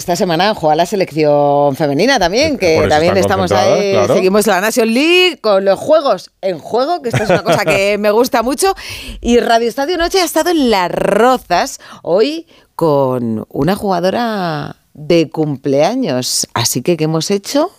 esta 0.00 0.16
semana 0.16 0.54
juega 0.54 0.74
la 0.76 0.86
selección 0.86 1.76
femenina 1.76 2.18
también, 2.18 2.56
que 2.56 2.86
también 2.88 3.18
estamos 3.18 3.52
ahí, 3.52 3.94
seguimos 4.06 4.46
la 4.46 4.60
Nation 4.62 4.92
League 4.92 5.38
con 5.42 5.64
los 5.66 5.78
juegos 5.78 6.30
en 6.40 6.58
juego, 6.58 7.02
que 7.02 7.10
esto 7.10 7.22
es 7.22 7.28
una 7.28 7.42
cosa 7.42 7.66
que 7.66 7.98
me 8.00 8.10
gusta 8.10 8.42
mucho. 8.42 8.74
Y 9.20 9.38
Radio 9.40 9.68
Estadio 9.68 9.98
Noche 9.98 10.20
ha 10.20 10.24
estado 10.24 10.50
en 10.50 10.70
Las 10.70 10.90
Rozas 10.90 11.80
hoy 12.02 12.46
con 12.74 13.44
una 13.50 13.76
jugadora 13.76 14.76
de 14.94 15.28
cumpleaños. 15.28 16.48
Así 16.54 16.80
que, 16.80 16.96
¿qué 16.96 17.04
hemos 17.04 17.30
hecho? 17.30 17.70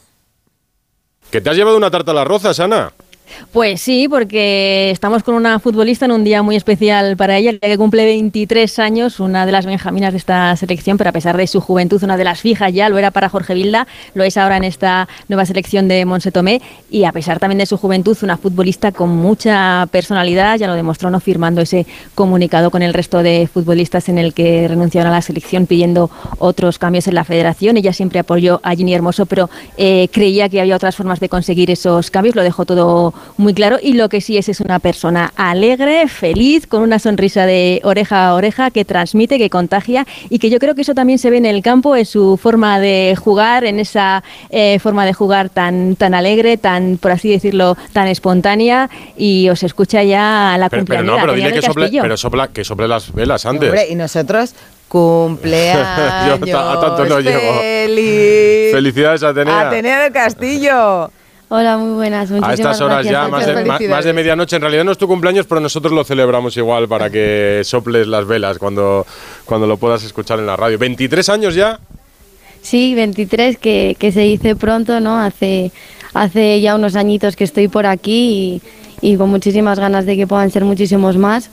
Que 1.31 1.41
te 1.41 1.49
has 1.49 1.55
llevado 1.55 1.75
una 1.75 1.89
tarta 1.89 2.11
a 2.11 2.13
las 2.13 2.27
rozas, 2.27 2.59
Ana. 2.59 2.93
Pues 3.51 3.81
sí, 3.81 4.07
porque 4.07 4.91
estamos 4.91 5.23
con 5.23 5.35
una 5.35 5.59
futbolista 5.59 6.05
en 6.05 6.11
un 6.11 6.23
día 6.23 6.41
muy 6.41 6.55
especial 6.55 7.17
para 7.17 7.37
ella, 7.37 7.57
que 7.57 7.77
cumple 7.77 8.05
23 8.05 8.79
años, 8.79 9.19
una 9.19 9.45
de 9.45 9.51
las 9.51 9.65
benjaminas 9.65 10.13
de 10.13 10.17
esta 10.17 10.55
selección, 10.55 10.97
pero 10.97 11.09
a 11.09 11.13
pesar 11.13 11.37
de 11.37 11.47
su 11.47 11.61
juventud, 11.61 12.03
una 12.03 12.17
de 12.17 12.23
las 12.23 12.41
fijas 12.41 12.73
ya, 12.73 12.89
lo 12.89 12.97
era 12.97 13.11
para 13.11 13.29
Jorge 13.29 13.53
Vilda, 13.53 13.87
lo 14.13 14.23
es 14.23 14.37
ahora 14.37 14.57
en 14.57 14.63
esta 14.63 15.07
nueva 15.27 15.45
selección 15.45 15.87
de 15.87 16.05
Monse 16.05 16.31
Tomé, 16.31 16.61
y 16.89 17.05
a 17.05 17.11
pesar 17.11 17.39
también 17.39 17.59
de 17.59 17.65
su 17.65 17.77
juventud, 17.77 18.17
una 18.21 18.37
futbolista 18.37 18.91
con 18.91 19.09
mucha 19.09 19.87
personalidad, 19.91 20.57
ya 20.57 20.67
lo 20.67 20.75
demostró 20.75 21.09
no 21.09 21.19
firmando 21.19 21.61
ese 21.61 21.85
comunicado 22.15 22.71
con 22.71 22.81
el 22.81 22.93
resto 22.93 23.23
de 23.23 23.49
futbolistas 23.51 24.09
en 24.09 24.17
el 24.17 24.33
que 24.33 24.67
renunciaron 24.67 25.11
a 25.11 25.15
la 25.15 25.21
selección 25.21 25.65
pidiendo 25.65 26.09
otros 26.39 26.79
cambios 26.79 27.07
en 27.07 27.15
la 27.15 27.23
federación. 27.23 27.77
Ella 27.77 27.93
siempre 27.93 28.19
apoyó 28.19 28.59
a 28.63 28.75
Ginny 28.75 28.93
Hermoso, 28.93 29.25
pero 29.25 29.49
eh, 29.77 30.07
creía 30.11 30.49
que 30.49 30.61
había 30.61 30.75
otras 30.75 30.95
formas 30.95 31.19
de 31.19 31.29
conseguir 31.29 31.71
esos 31.71 32.11
cambios, 32.11 32.35
lo 32.35 32.43
dejó 32.43 32.65
todo 32.65 33.13
muy 33.37 33.53
claro 33.53 33.77
y 33.81 33.93
lo 33.93 34.09
que 34.09 34.21
sí 34.21 34.37
es 34.37 34.49
es 34.49 34.61
una 34.61 34.79
persona 34.79 35.33
alegre, 35.35 36.07
feliz, 36.07 36.67
con 36.67 36.81
una 36.81 36.99
sonrisa 36.99 37.45
de 37.45 37.81
oreja 37.83 38.27
a 38.27 38.33
oreja 38.33 38.71
que 38.71 38.85
transmite, 38.85 39.37
que 39.37 39.49
contagia 39.49 40.05
y 40.29 40.39
que 40.39 40.49
yo 40.49 40.59
creo 40.59 40.75
que 40.75 40.81
eso 40.81 40.93
también 40.93 41.19
se 41.19 41.29
ve 41.29 41.37
en 41.37 41.45
el 41.45 41.61
campo, 41.61 41.95
en 41.95 42.05
su 42.05 42.37
forma 42.37 42.79
de 42.79 43.15
jugar, 43.17 43.63
en 43.63 43.79
esa 43.79 44.23
eh, 44.49 44.79
forma 44.79 45.05
de 45.05 45.13
jugar 45.13 45.49
tan, 45.49 45.95
tan 45.95 46.13
alegre, 46.13 46.57
tan, 46.57 46.97
por 46.97 47.11
así 47.11 47.29
decirlo, 47.29 47.77
tan 47.93 48.07
espontánea 48.07 48.89
y 49.17 49.49
os 49.49 49.63
escucha 49.63 50.03
ya 50.03 50.55
la 50.57 50.69
pero, 50.69 50.85
Pero 50.85 51.03
no, 51.03 51.15
pero 51.19 51.33
dile 51.33 51.53
que 51.53 51.61
sople, 51.61 51.89
pero 51.91 52.17
sopla, 52.17 52.47
que 52.49 52.63
sople 52.63 52.87
las 52.87 53.13
velas 53.13 53.45
antes. 53.45 53.89
y 53.89 53.95
nosotros 53.95 54.53
cumpleaños. 54.91 55.87
Yo 56.45 56.59
a 56.59 56.81
tanto 56.81 57.05
no 57.05 57.15
feliz. 57.15 58.71
Felicidades, 58.73 59.23
Atenea. 59.23 59.67
Atenea 59.67 60.01
del 60.01 60.11
Castillo. 60.11 61.11
Hola, 61.53 61.77
muy 61.77 61.95
buenas. 61.95 62.31
A 62.31 62.53
estas 62.53 62.79
horas 62.79 63.05
ya, 63.05 63.27
más 63.27 63.45
de, 64.05 64.13
medianoche. 64.13 64.55
En 64.55 64.61
realidad 64.61 64.85
no 64.85 64.93
es 64.93 64.97
tu 64.97 65.05
cumpleaños, 65.05 65.45
pero 65.47 65.59
nosotros 65.59 65.91
lo 65.91 66.05
celebramos 66.05 66.55
igual 66.55 66.87
para 66.87 67.09
que 67.09 67.59
soples 67.65 68.07
las 68.07 68.25
velas 68.25 68.57
cuando, 68.57 69.05
cuando 69.43 69.67
lo 69.67 69.75
puedas 69.75 70.01
escuchar 70.05 70.39
en 70.39 70.45
la 70.45 70.55
radio. 70.55 70.79
¿23 70.79 71.27
años 71.27 71.53
ya? 71.53 71.77
Sí, 72.61 72.95
23, 72.95 73.57
que, 73.57 73.97
que 73.99 74.13
se 74.13 74.21
dice 74.21 74.55
pronto, 74.55 75.01
¿no? 75.01 75.19
Hace, 75.21 75.73
hace 76.13 76.61
ya 76.61 76.73
unos 76.73 76.95
añitos 76.95 77.35
que 77.35 77.43
estoy 77.43 77.67
por 77.67 77.85
aquí 77.85 78.61
y, 79.01 79.11
y 79.13 79.17
con 79.17 79.29
muchísimas 79.29 79.77
ganas 79.77 80.05
de 80.05 80.15
que 80.15 80.27
puedan 80.27 80.51
ser 80.51 80.63
muchísimos 80.63 81.17
más 81.17 81.49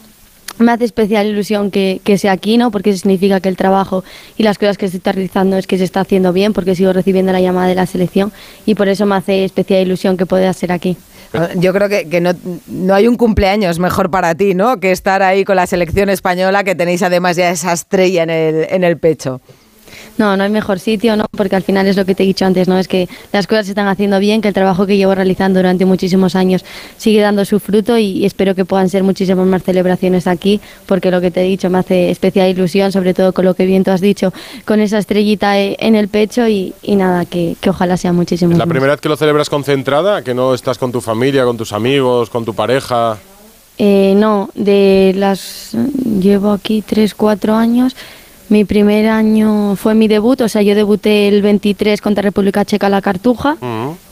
me 0.59 0.73
hace 0.73 0.85
especial 0.85 1.27
ilusión 1.27 1.71
que, 1.71 2.01
sea 2.19 2.33
aquí, 2.33 2.57
¿no? 2.57 2.71
Porque 2.71 2.93
significa 2.97 3.41
que 3.41 3.49
el 3.49 3.57
trabajo 3.57 4.05
y 4.37 4.43
las 4.43 4.59
cosas 4.59 4.79
que 4.79 4.89
se 4.89 4.97
está 4.97 5.13
realizando 5.13 5.57
es 5.57 5.67
que 5.67 5.79
se 5.79 5.85
está 5.85 6.01
haciendo 6.01 6.33
bien, 6.33 6.53
porque 6.53 6.75
sigo 6.75 6.93
recibiendo 6.93 7.33
la 7.33 7.41
llamada 7.41 7.69
de 7.69 7.75
la 7.75 7.87
selección 7.87 8.33
y 8.67 8.75
por 8.75 8.89
eso 8.89 9.07
me 9.07 9.17
hace 9.17 9.45
especial 9.45 9.83
ilusión 9.83 10.17
que 10.17 10.27
pueda 10.27 10.53
ser 10.53 10.73
aquí. 10.73 10.97
Ah, 11.35 11.51
yo 11.57 11.73
creo 11.75 11.89
que, 11.89 12.21
no, 12.21 12.33
no, 12.69 12.95
hay 12.95 13.07
un 13.07 13.17
cumpleaños 13.17 13.79
mejor 13.79 14.11
para 14.11 14.35
ti, 14.35 14.55
¿no? 14.55 14.81
Que 14.81 14.93
estar 14.93 15.23
ahí 15.23 15.45
con 15.45 15.57
la 15.57 15.67
selección 15.67 16.09
española, 16.09 16.65
que 16.65 16.75
tenéis 16.75 17.03
además 17.03 17.37
ya 17.37 17.51
esa 17.51 17.73
estrella 17.73 18.23
en 18.23 18.31
el, 18.31 18.67
en 18.71 18.85
el 18.85 18.97
pecho. 18.97 19.41
No, 20.17 20.37
no 20.37 20.45
hay 20.45 20.51
mejor 20.51 20.79
sitio, 20.79 21.17
¿no? 21.17 21.27
Porque 21.31 21.57
al 21.57 21.63
final 21.63 21.87
es 21.87 21.97
lo 21.97 22.05
que 22.05 22.15
te 22.15 22.23
he 22.23 22.27
dicho 22.27 22.45
antes, 22.45 22.69
¿no? 22.69 22.79
Es 22.79 22.89
que 22.89 23.09
las 23.33 23.47
cosas 23.47 23.67
se 23.67 23.73
están 23.73 23.89
haciendo 23.89 24.19
bien, 24.19 24.41
que 24.41 24.49
el 24.49 24.55
trabajo 24.55 24.87
que 24.87 24.97
llevo 24.97 25.15
realizando 25.15 25.59
durante 25.59 25.85
muchísimos 25.85 26.35
años 26.37 26.65
sigue 26.97 27.21
dando 27.21 27.45
su 27.45 27.61
fruto 27.61 27.99
y, 27.99 28.25
espero 28.25 28.55
que 28.55 28.65
puedan 28.65 28.89
ser 28.89 29.03
muchísimas 29.03 29.47
más 29.47 29.63
celebraciones 29.63 30.27
aquí, 30.27 30.61
porque 30.87 31.11
lo 31.11 31.21
que 31.21 31.31
te 31.31 31.41
he 31.41 31.45
dicho 31.45 31.71
me 31.71 31.79
hace 31.79 32.11
especial 32.11 32.49
ilusión, 32.49 32.93
sobre 32.93 33.15
todo 33.15 33.33
con 33.33 33.45
lo 33.45 33.55
que 33.55 33.67
bien 33.67 33.85
tú 33.85 33.91
has 33.91 34.01
dicho, 34.01 34.33
con 34.65 34.81
esa 34.81 34.99
estrellita 34.99 35.59
e, 35.59 35.77
en 35.81 35.95
el 35.95 36.09
pecho 36.09 36.47
y, 36.49 36.75
nada, 36.87 37.25
que, 37.25 37.57
ojalá 37.69 37.97
sea 37.97 38.13
muchísimo. 38.13 38.57
¿La 38.57 38.67
primera 38.67 38.93
vez 38.93 39.01
que 39.01 39.09
lo 39.09 39.17
celebras 39.17 39.51
concentrada? 39.51 40.23
¿Que 40.23 40.35
no 40.35 40.55
estás 40.55 40.79
con 40.79 40.93
tu 40.93 41.01
familia, 41.01 41.45
con 41.45 41.57
tus 41.57 41.73
amigos, 41.73 42.31
con 42.31 42.45
tu 42.45 42.55
pareja? 42.55 43.19
Eh, 43.79 44.15
no, 44.17 44.51
de 44.55 45.13
las. 45.17 45.77
Llevo 46.21 46.51
aquí 46.51 46.83
tres, 46.83 47.15
cuatro 47.15 47.55
años. 47.55 47.95
Mi 48.49 48.65
primer 48.65 49.09
año 49.09 49.77
fue 49.77 49.95
mi 49.95 50.09
debut, 50.09 50.41
o 50.41 50.49
sea, 50.49 50.63
yo 50.63 50.75
debuté 50.75 51.29
el 51.29 51.43
23 51.43 52.01
contra 52.01 52.23
República 52.23 52.65
Checa 52.65 52.89
La 52.89 53.03
Cartuja 53.03 53.57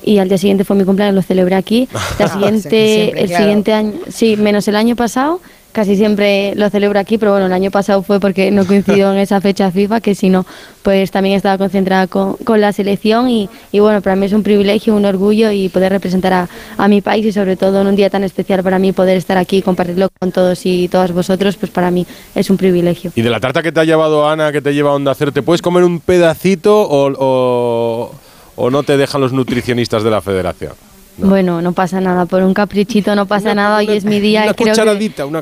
y 0.03 0.19
al 0.19 0.29
día 0.29 0.37
siguiente 0.37 0.65
fue 0.65 0.77
mi 0.77 0.85
cumpleaños, 0.85 1.15
lo 1.15 1.23
celebré 1.23 1.55
aquí. 1.55 1.89
El 2.19 2.29
siguiente, 2.29 3.23
el 3.23 3.29
siguiente 3.29 3.73
año, 3.73 3.93
sí, 4.09 4.37
menos 4.37 4.69
el 4.69 4.77
año 4.77 4.95
pasado, 4.97 5.41
casi 5.77 5.95
siempre 5.95 6.55
lo 6.55 6.71
celebro 6.71 6.99
aquí, 6.99 7.19
pero 7.19 7.33
bueno, 7.33 7.45
el 7.45 7.53
año 7.53 7.71
pasado 7.71 8.03
fue 8.03 8.19
porque 8.19 8.51
no 8.51 8.67
coincidió 8.67 9.13
en 9.13 9.19
esa 9.19 9.43
fecha 9.43 9.71
FIFA, 9.71 10.01
que 10.01 10.15
si 10.15 10.31
no, 10.31 10.47
pues 10.83 11.11
también 11.11 11.37
estaba 11.37 11.59
concentrada 11.59 12.07
con, 12.07 12.39
la 12.59 12.73
selección 12.73 13.29
y, 13.29 13.51
bueno, 13.75 14.01
para 14.01 14.17
mí 14.17 14.25
es 14.25 14.33
un 14.33 14.43
privilegio, 14.43 14.97
un 14.97 15.05
orgullo 15.05 15.51
y 15.51 15.69
poder 15.69 15.93
representar 15.93 16.33
a, 16.33 16.49
a, 16.79 16.89
mi 16.89 17.03
país 17.03 17.27
y 17.27 17.33
sobre 17.33 17.57
todo 17.57 17.83
en 17.83 17.89
un 17.89 17.95
día 17.95 18.09
tan 18.09 18.25
especial 18.25 18.63
para 18.63 18.79
mí 18.79 18.93
poder 18.93 19.19
estar 19.19 19.37
aquí 19.37 19.59
y 19.59 19.63
compartirlo 19.63 20.09
con 20.19 20.33
todos 20.33 20.65
y 20.65 20.89
todas 20.89 21.13
vosotros, 21.13 21.59
pues 21.59 21.71
para 21.71 21.91
mí 21.91 22.07
es 22.35 22.49
un 22.49 22.57
privilegio. 22.57 23.13
Y 23.15 23.21
de 23.21 23.29
la 23.29 23.39
tarta 23.39 23.63
que 23.63 23.71
te 23.71 23.79
ha 23.79 23.85
llevado 23.85 24.27
Ana, 24.27 24.53
que 24.53 24.63
te 24.63 24.73
lleva 24.73 24.93
a 24.93 24.95
Onda 24.95 25.13
Hacer, 25.13 25.31
¿te 25.31 25.43
puedes 25.43 25.61
comer 25.61 25.85
un 25.85 26.01
pedacito 26.01 26.89
o, 26.89 28.11
o 28.57 28.71
no 28.71 28.83
te 28.83 28.97
dejan 28.97 29.21
los 29.21 29.35
nutricionistas 29.35 30.03
de 30.03 30.11
la 30.11 30.23
federación? 30.23 30.86
Bueno, 31.19 31.63
no 31.63 31.73
pasa 31.73 32.01
nada, 32.01 32.27
por 32.27 32.43
un 32.43 32.53
caprichito 32.53 33.15
no 33.15 33.27
pasa 33.27 33.55
nada, 33.55 33.79
hoy 33.79 33.89
es 33.91 34.05
mi 34.05 34.21
día 34.21 34.47
y 34.51 34.55
creo 34.55 34.75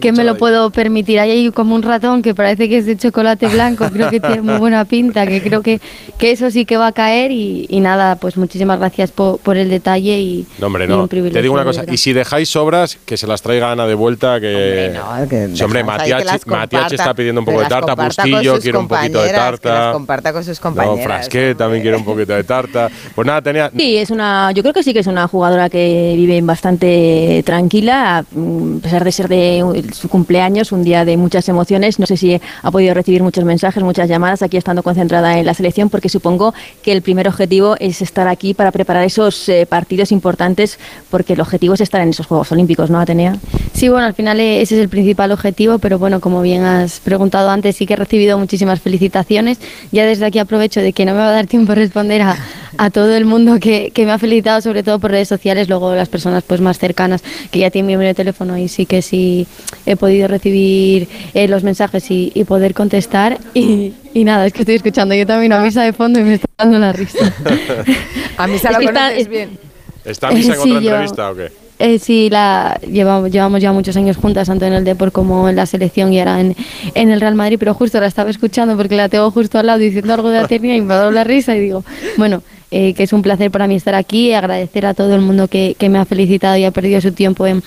que, 0.00 0.12
me 0.12 0.22
lo 0.22 0.36
puedo 0.36 0.70
permitir. 0.70 1.18
Hay 1.18 1.50
como 1.50 1.74
un 1.74 1.82
ratón 1.82 2.22
que 2.22 2.34
parece 2.34 2.68
que 2.68 2.78
es 2.78 2.86
de 2.86 2.96
chocolate 2.96 3.48
blanco, 3.48 3.88
creo 3.92 4.08
que 4.08 4.20
tiene 4.20 4.40
muy 4.40 4.58
buena 4.58 4.84
pinta, 4.84 5.26
que 5.26 5.42
creo 5.42 5.62
que, 5.62 5.80
que 6.16 6.30
eso 6.30 6.50
sí 6.50 6.64
que 6.64 6.76
va 6.76 6.88
a 6.88 6.92
caer 6.92 7.32
y, 7.32 7.80
nada, 7.80 8.16
pues 8.16 8.36
muchísimas 8.36 8.78
gracias 8.78 9.10
por, 9.10 9.38
por 9.40 9.56
el 9.56 9.68
detalle 9.68 10.18
y, 10.18 10.46
no, 10.58 10.68
hombre, 10.68 10.86
no. 10.86 11.08
Te 11.08 11.42
digo 11.42 11.54
una 11.54 11.64
cosa, 11.64 11.84
y 11.90 11.96
si 11.96 12.12
dejáis 12.12 12.48
sobras, 12.48 12.96
que 13.04 13.16
se 13.16 13.26
las 13.26 13.42
traiga 13.42 13.72
Ana 13.72 13.86
de 13.86 13.94
vuelta, 13.94 14.40
que... 14.40 14.92
Hombre, 14.96 15.48
no, 15.48 15.64
hombre 15.64 15.84
Matiachi, 15.84 16.94
está 16.94 17.14
pidiendo 17.14 17.40
un 17.40 17.44
poco 17.44 17.60
de 17.60 17.66
tarta, 17.66 17.94
Bustillo 17.94 18.60
quiere 18.60 18.78
un 18.78 18.88
poquito 18.88 19.22
de 19.22 19.30
tarta. 19.30 19.90
comparta 19.92 20.32
con 20.32 20.44
sus 20.44 20.60
compañeros. 20.60 20.98
No, 20.98 21.04
Frasquet 21.04 21.56
también 21.56 21.82
quiere 21.82 21.96
un 21.96 22.04
poquito 22.04 22.32
de 22.32 22.44
tarta. 22.44 22.88
Pues 23.14 23.26
nada, 23.26 23.42
tenía... 23.42 23.70
Sí, 23.76 23.96
es 23.96 24.10
una, 24.10 24.52
yo 24.52 24.62
creo 24.62 24.72
que 24.72 24.82
sí 24.82 24.92
que 24.92 25.00
es 25.00 25.06
una 25.06 25.26
jugadora 25.26 25.63
que 25.68 26.14
vive 26.16 26.40
bastante 26.42 27.42
tranquila, 27.44 28.18
a 28.18 28.24
pesar 28.82 29.04
de 29.04 29.12
ser 29.12 29.28
de 29.28 29.84
su 29.92 30.08
cumpleaños, 30.08 30.72
un 30.72 30.84
día 30.84 31.04
de 31.04 31.16
muchas 31.16 31.48
emociones. 31.48 31.98
No 31.98 32.06
sé 32.06 32.16
si 32.16 32.40
ha 32.62 32.70
podido 32.70 32.94
recibir 32.94 33.22
muchos 33.22 33.44
mensajes, 33.44 33.82
muchas 33.82 34.08
llamadas 34.08 34.42
aquí 34.42 34.56
estando 34.56 34.82
concentrada 34.82 35.38
en 35.38 35.46
la 35.46 35.54
selección, 35.54 35.90
porque 35.90 36.08
supongo 36.08 36.54
que 36.82 36.92
el 36.92 37.02
primer 37.02 37.28
objetivo 37.28 37.76
es 37.80 38.02
estar 38.02 38.28
aquí 38.28 38.54
para 38.54 38.72
preparar 38.72 39.04
esos 39.04 39.48
eh, 39.48 39.66
partidos 39.66 40.12
importantes, 40.12 40.78
porque 41.10 41.34
el 41.34 41.40
objetivo 41.40 41.74
es 41.74 41.80
estar 41.80 42.00
en 42.00 42.10
esos 42.10 42.26
Juegos 42.26 42.50
Olímpicos, 42.52 42.90
¿no, 42.90 43.00
Atenea? 43.00 43.36
Sí, 43.72 43.88
bueno, 43.88 44.06
al 44.06 44.14
final 44.14 44.40
eh, 44.40 44.60
ese 44.62 44.76
es 44.76 44.80
el 44.80 44.88
principal 44.88 45.32
objetivo, 45.32 45.78
pero 45.78 45.98
bueno, 45.98 46.20
como 46.20 46.42
bien 46.42 46.64
has 46.64 47.00
preguntado 47.00 47.50
antes, 47.50 47.76
sí 47.76 47.86
que 47.86 47.94
he 47.94 47.96
recibido 47.96 48.38
muchísimas 48.38 48.80
felicitaciones. 48.80 49.58
Ya 49.92 50.04
desde 50.04 50.26
aquí 50.26 50.38
aprovecho 50.38 50.80
de 50.80 50.92
que 50.92 51.04
no 51.04 51.12
me 51.12 51.18
va 51.18 51.28
a 51.28 51.32
dar 51.32 51.46
tiempo 51.46 51.72
a 51.72 51.74
responder 51.74 52.22
a, 52.22 52.36
a 52.78 52.90
todo 52.90 53.14
el 53.14 53.24
mundo 53.24 53.58
que, 53.60 53.90
que 53.92 54.04
me 54.04 54.12
ha 54.12 54.18
felicitado, 54.18 54.60
sobre 54.60 54.82
todo 54.82 54.98
por 54.98 55.10
redes 55.10 55.28
sociales 55.28 55.68
luego 55.68 55.94
las 55.94 56.08
personas 56.08 56.42
pues 56.44 56.60
más 56.60 56.78
cercanas 56.78 57.22
que 57.50 57.60
ya 57.60 57.70
tienen 57.70 57.86
mi 57.86 57.92
número 57.94 58.08
de 58.08 58.14
teléfono 58.14 58.56
y 58.58 58.68
sí 58.68 58.86
que 58.86 59.02
sí 59.02 59.46
he 59.86 59.96
podido 59.96 60.28
recibir 60.28 61.08
eh, 61.34 61.48
los 61.48 61.62
mensajes 61.64 62.10
y, 62.10 62.32
poder 62.44 62.74
contestar 62.74 63.38
y, 63.54 63.94
nada, 64.14 64.46
es 64.46 64.52
que 64.52 64.60
estoy 64.60 64.74
escuchando 64.74 65.14
yo 65.14 65.26
también 65.26 65.52
una 65.52 65.62
misa 65.62 65.82
de 65.82 65.92
fondo 65.92 66.20
y 66.20 66.24
me 66.24 66.34
está 66.34 66.46
dando 66.58 66.78
la 66.78 66.92
risa. 66.92 67.18
a 68.36 68.46
mí 68.46 68.58
se 68.58 68.70
la 68.70 68.78
conoces 68.78 69.28
bien. 69.28 69.58
¿Está 70.04 70.30
misa 70.30 70.54
en 70.54 70.60
otra 70.60 70.76
entrevista 70.76 71.30
o 71.30 71.34
qué? 71.34 71.63
Eh, 71.78 71.98
sí, 71.98 72.30
la, 72.30 72.78
llevamos, 72.88 73.30
llevamos 73.30 73.60
ya 73.60 73.72
muchos 73.72 73.96
años 73.96 74.16
juntas, 74.16 74.46
tanto 74.46 74.64
en 74.64 74.74
el 74.74 74.84
Depor 74.84 75.10
como 75.10 75.48
en 75.48 75.56
la 75.56 75.66
selección 75.66 76.12
y 76.12 76.20
ahora 76.20 76.40
en, 76.40 76.54
en 76.94 77.10
el 77.10 77.20
Real 77.20 77.34
Madrid, 77.34 77.56
pero 77.58 77.74
justo 77.74 78.00
la 78.00 78.06
estaba 78.06 78.30
escuchando 78.30 78.76
porque 78.76 78.96
la 78.96 79.08
tengo 79.08 79.30
justo 79.32 79.58
al 79.58 79.66
lado 79.66 79.80
diciendo 79.80 80.14
algo 80.14 80.30
de 80.30 80.38
Atenea 80.38 80.76
y 80.76 80.80
me 80.80 80.94
ha 80.94 80.98
dado 80.98 81.10
la 81.10 81.24
risa 81.24 81.56
y 81.56 81.60
digo, 81.60 81.84
bueno, 82.16 82.42
eh, 82.70 82.92
que 82.94 83.04
es 83.04 83.12
un 83.12 83.22
placer 83.22 83.52
para 83.52 83.68
mí 83.68 83.76
estar 83.76 83.94
aquí, 83.94 84.32
agradecer 84.32 84.84
a 84.86 84.94
todo 84.94 85.14
el 85.14 85.20
mundo 85.20 85.46
que, 85.46 85.76
me 85.88 85.98
ha 85.98 86.04
felicitado 86.04 86.56
y 86.56 86.64
ha 86.64 86.70
perdido 86.70 87.00
su 87.00 87.12
tiempo 87.12 87.46
en, 87.46 87.62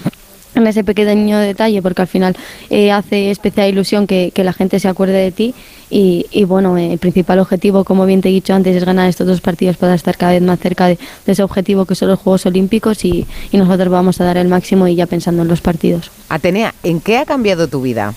ese 0.66 0.84
pequeño 0.84 1.38
detalle, 1.38 1.82
porque 1.82 2.02
al 2.02 2.08
final 2.08 2.36
eh, 2.70 2.92
hace 2.92 3.30
especial 3.30 3.70
ilusión 3.70 4.08
que, 4.08 4.32
la 4.38 4.54
gente 4.54 4.80
se 4.80 4.88
acuerde 4.88 5.14
de 5.14 5.32
ti. 5.32 5.54
Y, 5.90 6.44
bueno, 6.46 6.78
eh, 6.78 6.94
el 6.94 7.00
principal 7.00 7.40
objetivo, 7.40 7.84
como 7.84 8.06
bien 8.06 8.22
te 8.22 8.30
he 8.30 8.32
dicho 8.32 8.54
antes, 8.54 8.76
es 8.76 8.84
ganar 8.84 9.08
estos 9.10 9.28
dos 9.28 9.42
partidos 9.42 9.78
para 9.78 9.94
estar 9.94 10.18
cada 10.18 10.34
vez 10.34 10.42
más 10.42 10.60
cerca 10.60 10.88
de, 10.88 10.98
ese 11.26 11.44
objetivo 11.44 11.86
que 11.86 11.96
son 11.96 12.08
los 12.10 12.20
Juegos 12.20 12.46
Olímpicos 12.46 13.06
y, 13.06 13.26
nosotros 13.52 13.90
vamos 13.90 14.22
a 14.22 14.24
dar 14.24 14.38
el 14.38 14.48
máximo 14.48 14.88
y 14.88 14.96
ya 14.96 15.06
pensando 15.08 15.42
en 15.42 15.48
los 15.48 15.62
partidos. 15.62 16.12
Atenea, 16.30 16.74
¿en 16.84 17.02
qué 17.02 17.18
ha 17.18 17.26
cambiado 17.26 17.68
tu 17.68 17.82
vida? 17.82 18.14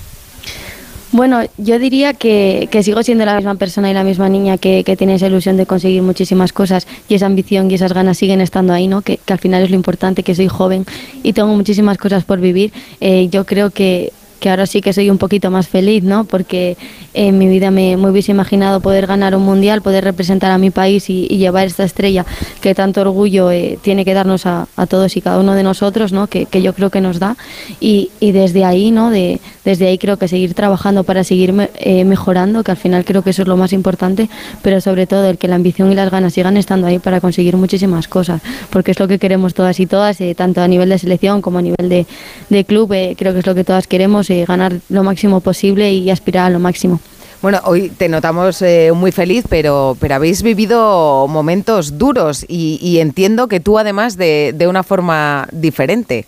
Bueno, 1.12 1.40
yo 1.58 1.80
diría 1.80 2.14
que, 2.14 2.68
sigo 2.84 3.02
siendo 3.02 3.24
la 3.24 3.34
misma 3.34 3.56
persona 3.56 3.90
y 3.90 3.94
la 3.94 4.04
misma 4.04 4.28
niña 4.28 4.58
que, 4.58 4.84
tiene 4.96 5.16
esa 5.16 5.26
ilusión 5.26 5.56
de 5.56 5.66
conseguir 5.66 6.02
muchísimas 6.02 6.52
cosas 6.52 6.86
y 7.08 7.14
esa 7.14 7.26
ambición 7.26 7.68
y 7.70 7.74
esas 7.74 7.92
ganas 7.92 8.16
siguen 8.16 8.40
estando 8.40 8.72
ahí, 8.72 8.86
¿no? 8.86 9.02
Que, 9.02 9.18
al 9.28 9.38
final 9.38 9.62
es 9.62 9.70
lo 9.70 9.76
importante, 9.76 10.22
que 10.22 10.36
soy 10.36 10.46
joven 10.46 10.86
y 11.24 11.32
tengo 11.32 11.48
muchísimas 11.54 11.98
cosas 11.98 12.24
por 12.24 12.40
vivir. 12.40 12.72
Eh, 13.00 13.28
yo 13.28 13.44
creo 13.44 13.70
que 13.70 14.12
que 14.40 14.50
ahora 14.50 14.66
sí 14.66 14.80
que 14.80 14.92
soy 14.92 15.10
un 15.10 15.18
poquito 15.18 15.50
más 15.50 15.68
feliz, 15.68 16.02
¿no? 16.02 16.24
Porque 16.24 16.76
en 17.12 17.38
mi 17.38 17.46
vida 17.46 17.70
me, 17.70 17.96
hubiese 17.96 18.32
imaginado 18.32 18.80
poder 18.80 19.06
ganar 19.06 19.36
un 19.36 19.42
mundial, 19.42 19.82
poder 19.82 20.02
representar 20.02 20.50
a 20.50 20.58
mi 20.58 20.70
país 20.70 21.08
y, 21.10 21.28
llevar 21.40 21.66
esta 21.66 21.84
estrella 21.84 22.26
que 22.60 22.74
tanto 22.74 23.00
orgullo 23.00 23.50
eh, 23.50 23.78
tiene 23.80 24.04
que 24.04 24.12
darnos 24.12 24.44
a, 24.46 24.66
todos 24.88 25.16
y 25.16 25.20
cada 25.20 25.38
uno 25.38 25.54
de 25.54 25.62
nosotros, 25.62 26.12
¿no? 26.12 26.26
Que, 26.26 26.46
yo 26.60 26.74
creo 26.74 26.90
que 26.90 27.00
nos 27.00 27.18
da. 27.18 27.36
Y, 27.80 28.10
desde 28.20 28.64
ahí, 28.64 28.90
¿no? 28.90 29.10
De, 29.10 29.40
desde 29.64 29.86
ahí 29.86 29.98
creo 29.98 30.16
que 30.16 30.26
seguir 30.26 30.54
trabajando 30.54 31.04
para 31.04 31.22
seguir 31.22 31.54
eh, 31.76 32.04
mejorando, 32.04 32.64
que 32.64 32.70
al 32.70 32.76
final 32.76 33.04
creo 33.04 33.22
que 33.22 33.30
eso 33.30 33.42
es 33.42 33.48
lo 33.48 33.56
más 33.56 33.72
importante, 33.72 34.28
pero 34.62 34.80
sobre 34.80 35.06
todo 35.06 35.28
el 35.28 35.36
que 35.36 35.48
la 35.48 35.56
ambición 35.56 35.92
y 35.92 35.94
las 35.94 36.10
ganas 36.10 36.32
sigan 36.32 36.56
estando 36.56 36.86
ahí 36.86 36.98
para 36.98 37.20
conseguir 37.20 37.56
muchísimas 37.56 38.08
cosas, 38.08 38.40
porque 38.70 38.92
es 38.92 38.98
lo 38.98 39.06
que 39.06 39.18
queremos 39.18 39.52
todas 39.52 39.78
y 39.80 39.86
todas, 39.86 40.20
eh, 40.20 40.34
tanto 40.34 40.62
a 40.62 40.68
nivel 40.68 40.88
de 40.88 40.98
selección 40.98 41.42
como 41.42 41.58
a 41.58 41.62
nivel 41.62 41.88
de, 41.88 42.06
de 42.48 42.64
club, 42.64 42.88
creo 42.88 43.32
que 43.32 43.40
es 43.40 43.46
lo 43.46 43.54
que 43.54 43.64
todas 43.64 43.86
queremos 43.86 44.29
ganar 44.46 44.80
lo 44.88 45.02
máximo 45.02 45.40
posible 45.40 45.92
y 45.92 46.10
aspirar 46.10 46.46
a 46.46 46.50
lo 46.50 46.58
máximo. 46.58 47.00
Bueno, 47.42 47.58
hoy 47.64 47.88
te 47.88 48.10
notamos 48.10 48.60
eh, 48.60 48.92
muy 48.94 49.12
feliz, 49.12 49.44
pero, 49.48 49.96
pero 49.98 50.14
habéis 50.14 50.42
vivido 50.42 51.26
momentos 51.26 51.96
duros 51.96 52.44
y, 52.46 52.98
entiendo 52.98 53.48
que 53.48 53.60
tú 53.60 53.78
además 53.78 54.18
de, 54.18 54.52
de, 54.54 54.68
una 54.68 54.82
forma 54.82 55.48
diferente. 55.50 56.26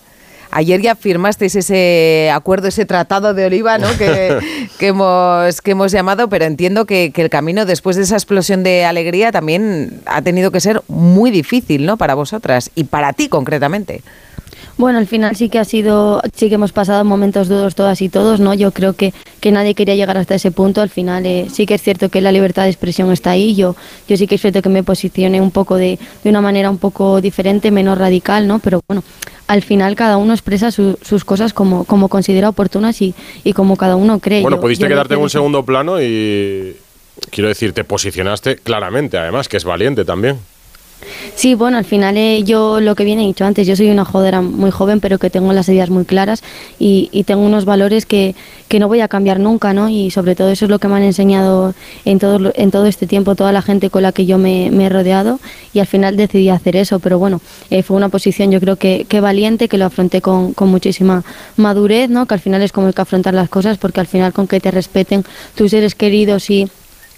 Ayer 0.51 0.81
ya 0.81 0.95
firmasteis 0.97 1.55
ese 1.55 2.31
acuerdo, 2.33 2.69
ese 2.69 2.87
tratado 2.87 3.35
de 3.35 3.45
oliva 3.45 3.77
¿no? 3.77 3.89
que, 3.99 4.39
que, 4.79 4.89
hemos, 4.89 5.61
que 5.61 5.73
hemos 5.73 5.93
llamado, 5.93 6.29
pero 6.31 6.47
entiendo 6.47 6.87
que, 6.87 7.11
que, 7.13 7.21
el 7.21 7.29
camino 7.29 7.67
después 7.67 7.97
de 7.97 8.03
esa 8.05 8.17
explosión 8.17 8.63
de 8.63 8.87
alegría 8.87 9.33
también 9.33 10.01
ha 10.07 10.23
tenido 10.23 10.51
que 10.51 10.61
ser 10.61 10.81
muy 10.89 11.31
difícil 11.31 11.85
¿no? 11.85 11.99
para 11.99 12.15
vosotras 12.15 12.71
y 12.75 12.85
para 12.85 13.13
ti 13.13 13.29
concretamente. 13.29 14.03
Bueno, 14.83 14.99
al 14.99 15.07
final 15.07 15.37
sí 15.37 15.49
que 15.49 15.61
ha 15.61 15.65
sido, 15.65 16.21
sí 16.35 16.49
que 16.49 16.57
hemos 16.57 16.73
pasado 16.73 17.05
momentos 17.05 17.47
duros 17.47 17.77
todas 17.77 18.03
y 18.03 18.09
todos, 18.09 18.41
¿no? 18.41 18.53
Yo 18.53 18.73
creo 18.73 18.95
que, 18.95 19.15
que 19.39 19.53
nadie 19.53 19.77
quería 19.77 19.95
llegar 19.95 20.19
hasta 20.19 20.35
ese 20.35 20.51
punto. 20.51 20.81
Al 20.81 20.91
final 20.91 21.25
eh, 21.25 21.47
sí 21.53 21.67
que 21.67 21.75
es 21.75 21.83
cierto 21.83 22.09
que 22.09 22.21
la 22.21 22.33
libertad 22.33 22.65
de 22.65 22.71
expresión 22.71 23.13
está 23.13 23.31
ahí. 23.31 23.55
Yo, 23.55 23.77
yo 24.09 24.17
sí 24.17 24.27
que 24.27 24.35
es 24.35 24.41
cierto 24.41 24.61
que 24.61 24.69
me 24.69 24.83
posicioné 24.83 25.41
un 25.41 25.53
poco 25.53 25.77
de, 25.77 26.01
de 26.25 26.31
una 26.31 26.41
manera 26.41 26.69
un 26.69 26.79
poco 26.79 27.21
diferente, 27.21 27.71
menos 27.71 27.97
radical, 27.97 28.49
¿no? 28.49 28.59
Pero 28.59 28.81
bueno, 28.89 29.05
al 29.47 29.63
final 29.63 29.95
cada 29.95 30.17
uno 30.17 30.33
expresa 30.33 30.73
sus 30.73 31.25
cosas 31.25 31.53
como, 31.53 31.85
como 31.85 32.09
considera 32.09 32.49
oportunas 32.49 33.01
y, 33.03 33.15
y 33.45 33.53
como 33.53 33.77
cada 33.77 33.95
uno 33.95 34.19
cree. 34.19 34.43
Bueno, 34.43 34.61
pudiste 34.61 34.89
quedarte 34.89 35.15
en 35.15 35.21
un 35.21 35.31
segundo 35.31 35.65
plano 35.65 36.03
y 36.03 36.75
quiero 37.31 37.47
decir, 37.47 37.73
te 37.73 37.85
posicionaste 37.85 38.57
claramente, 38.57 39.17
además, 39.17 39.49
que 39.49 39.59
es 39.59 39.65
valiente 39.65 40.05
también. 40.05 40.39
Sí, 41.35 41.55
bueno, 41.55 41.79
al 41.79 41.85
final 41.85 42.17
eh, 42.19 42.43
yo 42.45 42.81
lo 42.81 42.95
que 42.95 43.05
viene 43.05 43.23
dicho 43.23 43.45
antes, 43.45 43.67
yo 43.67 43.75
soy 43.75 43.91
una 43.91 44.05
jodera 44.05 44.43
muy 44.43 44.71
joven, 44.71 45.01
pero 45.01 45.19
que 45.19 45.31
tengo 45.31 45.53
las 45.53 45.69
ideas 45.69 45.91
muy 45.91 46.05
claras 46.05 46.43
y, 46.79 47.09
tengo 47.27 47.43
unos 47.43 47.65
valores 47.65 48.05
que, 48.05 48.35
que, 48.69 48.79
no 48.79 48.89
voy 48.89 49.01
a 49.01 49.09
cambiar 49.09 49.39
nunca, 49.41 49.73
¿no? 49.73 49.89
Y 49.89 50.11
sobre 50.11 50.35
todo 50.35 50.51
eso 50.51 50.67
es 50.67 50.71
lo 50.71 50.79
que 50.79 50.89
me 50.89 50.97
han 50.97 51.03
enseñado 51.05 51.75
en 52.05 52.19
todo, 52.19 52.53
en 52.55 52.71
todo 52.71 52.87
este 52.87 53.07
tiempo 53.07 53.35
toda 53.35 53.53
la 53.53 53.63
gente 53.63 53.91
con 53.91 54.03
la 54.03 54.13
que 54.13 54.27
yo 54.27 54.39
me, 54.39 54.67
he 54.67 54.89
rodeado 54.89 55.41
y 55.73 55.79
al 55.79 55.87
final 55.87 56.17
decidí 56.17 56.49
hacer 56.49 56.77
eso, 56.77 56.99
pero 56.99 57.19
bueno, 57.19 57.41
eh, 57.71 57.83
fue 57.83 57.97
una 57.97 58.09
posición 58.09 58.51
yo 58.51 58.61
creo 58.61 58.77
que, 58.77 59.07
que 59.09 59.21
valiente, 59.21 59.69
que 59.69 59.79
lo 59.79 59.87
afronté 59.87 60.21
con, 60.21 60.53
con, 60.53 60.69
muchísima 60.69 61.25
madurez, 61.57 62.11
¿no? 62.11 62.27
Que 62.27 62.35
al 62.35 62.41
final 62.41 62.61
es 62.63 62.73
como 62.73 62.89
hay 62.89 62.93
que 62.93 63.03
afrontar 63.03 63.35
las 63.35 63.49
cosas 63.49 63.79
porque 63.79 64.01
al 64.01 64.07
final 64.07 64.33
con 64.33 64.47
que 64.47 64.61
te 64.61 64.71
respeten 64.71 65.25
tus 65.55 65.71
seres 65.71 65.95
queridos 65.95 66.51
y 66.51 66.69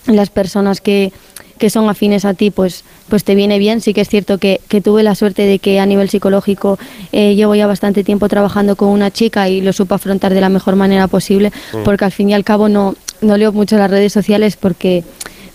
las 0.06 0.30
personas 0.30 0.80
que 0.80 1.12
que 1.58 1.70
son 1.70 1.88
afines 1.88 2.24
a 2.24 2.34
ti, 2.34 2.50
pues, 2.50 2.84
pues 3.08 3.24
te 3.24 3.34
viene 3.34 3.58
bien. 3.58 3.80
Sí 3.80 3.94
que 3.94 4.00
es 4.00 4.08
cierto 4.08 4.38
que, 4.38 4.60
que 4.68 4.80
tuve 4.80 5.02
la 5.02 5.14
suerte 5.14 5.42
de 5.42 5.58
que 5.58 5.80
a 5.80 5.86
nivel 5.86 6.08
psicológico 6.08 6.78
eh, 7.12 7.34
llevo 7.34 7.54
ya 7.54 7.66
bastante 7.66 8.04
tiempo 8.04 8.28
trabajando 8.28 8.76
con 8.76 8.88
una 8.88 9.10
chica 9.10 9.48
y 9.48 9.60
lo 9.60 9.72
supo 9.72 9.94
afrontar 9.94 10.34
de 10.34 10.40
la 10.40 10.48
mejor 10.48 10.76
manera 10.76 11.08
posible, 11.08 11.52
mm. 11.72 11.82
porque 11.84 12.04
al 12.04 12.12
fin 12.12 12.30
y 12.30 12.34
al 12.34 12.44
cabo 12.44 12.68
no, 12.68 12.94
no 13.20 13.36
leo 13.36 13.52
mucho 13.52 13.76
las 13.76 13.90
redes 13.90 14.12
sociales 14.12 14.56
porque 14.56 15.04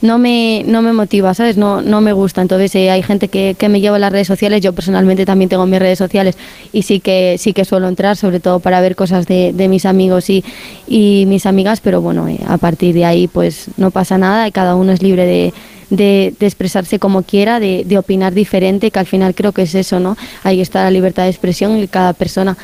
no 0.01 0.17
me, 0.17 0.63
no 0.65 0.81
me 0.81 0.93
motiva, 0.93 1.33
¿sabes? 1.33 1.57
No, 1.57 1.81
no 1.81 2.01
me 2.01 2.13
gusta. 2.13 2.41
Entonces 2.41 2.73
eh, 2.75 2.89
hay 2.89 3.03
gente 3.03 3.27
que, 3.27 3.55
que, 3.57 3.69
me 3.69 3.81
lleva 3.81 3.97
a 3.97 3.99
las 3.99 4.11
redes 4.11 4.27
sociales, 4.27 4.61
yo 4.61 4.73
personalmente 4.73 5.25
también 5.25 5.49
tengo 5.49 5.65
mis 5.65 5.79
redes 5.79 5.97
sociales 5.97 6.37
y 6.71 6.83
sí 6.83 6.99
que, 6.99 7.35
sí 7.37 7.53
que 7.53 7.65
suelo 7.65 7.87
entrar, 7.87 8.15
sobre 8.15 8.39
todo 8.39 8.59
para 8.59 8.81
ver 8.81 8.95
cosas 8.95 9.27
de, 9.27 9.51
de 9.53 9.67
mis 9.67 9.85
amigos 9.85 10.29
y, 10.29 10.43
y, 10.87 11.25
mis 11.27 11.45
amigas, 11.45 11.81
pero 11.81 12.01
bueno, 12.01 12.27
eh, 12.27 12.39
a 12.47 12.57
partir 12.57 12.93
de 12.95 13.05
ahí 13.05 13.27
pues 13.27 13.67
no 13.77 13.91
pasa 13.91 14.17
nada 14.17 14.47
y 14.47 14.51
cada 14.51 14.75
uno 14.75 14.91
es 14.91 15.01
libre 15.01 15.25
de 15.25 15.53
de, 15.89 16.33
expresarse 16.39 16.99
como 16.99 17.23
quiera, 17.23 17.59
de, 17.59 17.83
de, 17.85 17.97
opinar 17.97 18.33
diferente, 18.33 18.91
que 18.91 18.99
al 18.99 19.05
final 19.05 19.35
creo 19.35 19.51
que 19.51 19.63
es 19.63 19.75
eso, 19.75 19.99
¿no? 19.99 20.17
Ahí 20.43 20.61
está 20.61 20.83
la 20.83 20.91
libertad 20.91 21.23
de 21.23 21.29
expresión 21.29 21.77
y 21.77 21.87
cada 21.87 22.13
persona 22.13 22.57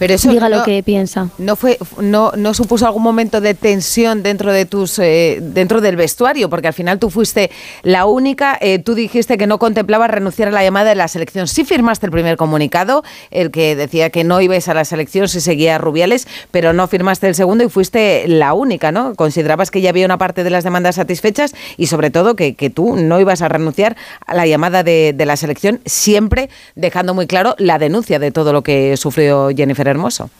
pero 0.00 0.14
eso 0.14 0.30
diga 0.30 0.48
lo 0.48 0.64
que 0.64 0.82
piensa. 0.82 1.28
No 1.36 1.56
fue, 1.56 1.76
no, 2.00 2.32
no 2.34 2.54
supuso 2.54 2.86
algún 2.86 3.02
momento 3.02 3.42
de 3.42 3.52
tensión 3.52 4.22
dentro 4.22 4.50
de 4.50 4.64
tus, 4.64 4.98
eh, 4.98 5.40
dentro 5.42 5.82
del 5.82 5.96
vestuario, 5.96 6.48
porque 6.48 6.68
al 6.68 6.72
final 6.72 6.98
tú 6.98 7.10
fuiste 7.10 7.50
la 7.82 8.06
única. 8.06 8.56
Eh, 8.62 8.78
tú 8.78 8.94
dijiste 8.94 9.36
que 9.36 9.46
no 9.46 9.58
contemplabas 9.58 10.10
renunciar 10.10 10.48
a 10.48 10.52
la 10.52 10.62
llamada 10.62 10.88
de 10.88 10.94
la 10.94 11.06
selección. 11.06 11.46
Sí 11.46 11.64
firmaste 11.64 12.06
el 12.06 12.12
primer 12.12 12.38
comunicado, 12.38 13.04
el 13.30 13.50
que 13.50 13.76
decía 13.76 14.08
que 14.08 14.24
no 14.24 14.40
ibas 14.40 14.68
a 14.68 14.74
la 14.74 14.86
selección 14.86 15.28
si 15.28 15.42
seguía 15.42 15.76
Rubiales, 15.76 16.26
pero 16.50 16.72
no 16.72 16.88
firmaste 16.88 17.28
el 17.28 17.34
segundo 17.34 17.62
y 17.62 17.68
fuiste 17.68 18.26
la 18.26 18.54
única, 18.54 18.92
¿no? 18.92 19.14
Considerabas 19.14 19.70
que 19.70 19.82
ya 19.82 19.90
había 19.90 20.06
una 20.06 20.16
parte 20.16 20.44
de 20.44 20.48
las 20.48 20.64
demandas 20.64 20.94
satisfechas 20.94 21.54
y 21.76 21.88
sobre 21.88 22.08
todo 22.08 22.36
que, 22.36 22.54
que 22.54 22.70
tú 22.70 22.96
no 22.96 23.20
ibas 23.20 23.42
a 23.42 23.50
renunciar 23.50 23.98
a 24.24 24.34
la 24.34 24.46
llamada 24.46 24.82
de, 24.82 25.12
de 25.14 25.26
la 25.26 25.36
selección, 25.36 25.80
siempre 25.84 26.48
dejando 26.74 27.12
muy 27.12 27.26
claro 27.26 27.54
la 27.58 27.78
denuncia 27.78 28.18
de 28.18 28.30
todo 28.30 28.54
lo 28.54 28.62
que 28.62 28.96
sufrió 28.96 29.50
Jennifer 29.54 29.89
hermoso. 29.90 30.30